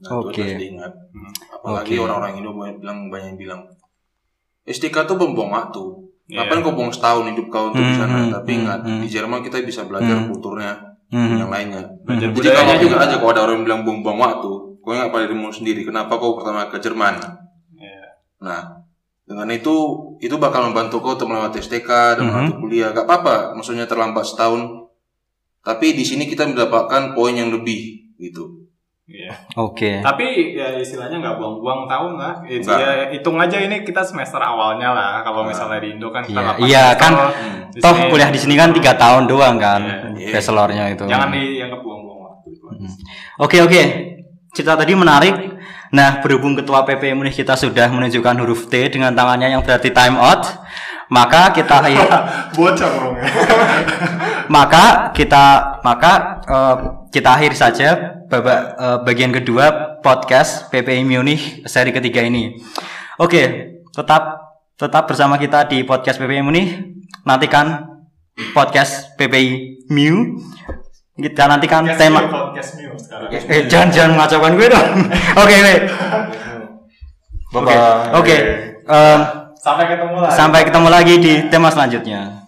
Nah, 0.03 0.19
itu 0.19 0.29
Oke. 0.31 0.41
harus 0.41 0.59
diingat. 0.59 0.93
Hmm. 1.13 1.33
Apalagi 1.53 1.95
Oke. 1.95 2.03
orang-orang 2.03 2.33
Indo 2.39 2.51
banyak 2.51 2.77
bilang 2.79 2.99
banyak 3.07 3.27
yang 3.35 3.39
bilang 3.39 3.61
STK 4.63 5.07
tuh 5.07 5.19
buang 5.19 5.51
waktu. 5.51 5.83
Iya. 6.31 6.47
Ngapain 6.47 6.63
kau 6.63 6.73
buang 6.73 6.91
setahun 6.91 7.27
hidup 7.29 7.47
kau 7.51 7.71
untuk 7.71 7.83
di 7.83 7.95
sana? 7.95 8.19
Hmm, 8.23 8.31
Tapi 8.33 8.51
hmm, 8.51 8.61
ingat 8.63 8.81
hmm. 8.83 9.01
di 9.03 9.09
Jerman 9.11 9.41
kita 9.43 9.59
bisa 9.61 9.83
belajar 9.85 10.17
Hmm. 10.17 10.31
kulturnya 10.31 10.73
Hmm. 11.13 11.37
yang 11.37 11.51
lainnya. 11.51 11.83
Belajar 12.03 12.31
Jadi 12.31 12.49
kalau 12.49 12.63
budayanya 12.65 12.77
juga 12.81 12.97
aja 12.99 13.15
kalau 13.21 13.31
ada 13.31 13.41
orang 13.45 13.55
yang 13.61 13.67
bilang 13.69 13.81
buang-buang 13.85 14.19
waktu, 14.19 14.51
kau 14.81 14.91
ingat 14.91 15.11
pada 15.11 15.29
dirimu 15.29 15.53
sendiri. 15.53 15.83
Kenapa 15.83 16.17
kau 16.17 16.35
pertama 16.35 16.67
ke 16.67 16.79
Jerman? 16.79 17.15
Iya. 17.77 18.03
Nah, 18.41 18.63
Dengan 19.23 19.49
itu 19.49 19.73
itu 20.19 20.35
bakal 20.35 20.67
membantu 20.67 20.99
kau 20.99 21.15
untuk 21.15 21.31
melewati 21.31 21.63
STK 21.63 22.19
dan 22.19 22.27
Mhm. 22.27 22.29
melewati 22.29 22.55
kuliah. 22.59 22.91
Gak 22.91 23.07
apa-apa, 23.07 23.55
maksudnya 23.55 23.87
terlambat 23.87 24.27
setahun. 24.27 24.82
Tapi 25.63 25.95
di 25.95 26.03
sini 26.03 26.27
kita 26.27 26.43
mendapatkan 26.45 27.15
poin 27.15 27.33
yang 27.33 27.49
lebih 27.49 28.13
gitu. 28.17 28.67
Iya. 29.03 29.35
Oke. 29.57 29.99
Tapi 30.01 30.55
ya 30.55 30.75
istilahnya 30.75 31.19
nggak 31.19 31.37
buang-buang 31.37 31.85
tahun 31.85 32.13
lah. 32.17 32.35
Nggak. 32.41 32.79
ya, 32.79 32.91
hitung 33.11 33.37
aja 33.37 33.59
ini 33.59 33.83
kita 33.83 34.01
semester 34.01 34.39
awalnya 34.39 34.91
lah. 34.91 35.21
Kalau 35.21 35.45
misalnya 35.45 35.79
di 35.79 35.95
Indo 35.95 36.09
kan 36.09 36.23
kita 36.23 36.33
Iya, 36.33 36.47
delapan 36.49 36.67
iya, 36.67 36.85
kan. 36.95 37.13
Di 37.69 37.79
Toh 37.79 37.93
sini- 37.93 38.09
kuliah 38.09 38.31
di 38.31 38.41
sini 38.41 38.55
kan 38.55 38.71
tiga 38.71 38.93
tahun 38.95 39.27
doang 39.27 39.57
kan, 39.57 39.83
Iya. 40.15 40.33
bachelornya 40.33 40.85
itu. 40.91 41.05
Jangan 41.05 41.29
dianggap 41.31 41.81
buang-buang 41.81 42.21
waktu. 42.23 42.49
itu 42.53 42.65
aja. 42.65 42.87
Oke 43.39 43.57
oke, 43.61 43.81
cerita 44.51 44.75
tadi 44.75 44.93
menarik. 44.95 45.35
Nah 45.93 46.25
berhubung 46.25 46.57
ketua 46.57 46.83
PP 46.83 47.13
Munich 47.13 47.37
kita 47.37 47.53
sudah 47.53 47.87
menunjukkan 47.87 48.35
huruf 48.39 48.67
T 48.67 48.89
dengan 48.89 49.13
tangannya 49.13 49.53
yang 49.53 49.61
berarti 49.61 49.93
time 49.93 50.17
out, 50.17 50.41
maka 51.13 51.53
kita 51.53 51.77
Bocor 52.57 52.93
dong 52.97 53.17
ya. 53.21 53.29
maka 54.57 55.13
kita 55.13 55.45
maka 55.85 56.41
eh, 56.49 56.77
kita 57.13 57.37
akhiri 57.37 57.57
saja 57.57 57.89
babak 58.33 58.61
eh, 58.81 58.99
bagian 59.05 59.29
kedua 59.29 60.01
podcast 60.01 60.73
PPI 60.73 61.05
Munich 61.05 61.61
seri 61.69 61.93
ketiga 61.93 62.25
ini. 62.25 62.57
Oke, 63.21 63.77
tetap 63.93 64.41
tetap 64.81 65.05
bersama 65.05 65.37
kita 65.37 65.69
di 65.69 65.85
podcast 65.85 66.17
PPI 66.17 66.41
Munich. 66.41 66.71
Nantikan 67.29 67.93
podcast 68.57 69.13
PPI 69.21 69.85
Mu. 69.93 70.41
Kita 71.13 71.45
nantikan 71.45 71.85
Podcast 71.85 72.01
tema. 72.01 72.21
Podcast 72.25 72.71
Mio 72.81 72.97
sekarang. 72.97 73.29
Eh, 73.31 73.69
jangan 73.69 73.89
jangan 73.93 74.11
mengacaukan 74.17 74.53
gue 74.57 74.69
dong. 74.73 74.89
Oke, 75.45 75.55
oke. 75.61 75.77
Bye 77.53 77.63
bye. 77.69 77.79
Oke. 78.17 78.37
Sampai 79.63 79.87
ketemu 79.87 80.17
lagi. 80.19 80.35
sampai 80.35 80.61
ketemu 80.67 80.89
lagi 80.91 81.15
di 81.23 81.33
tema 81.47 81.71
selanjutnya. 81.71 82.42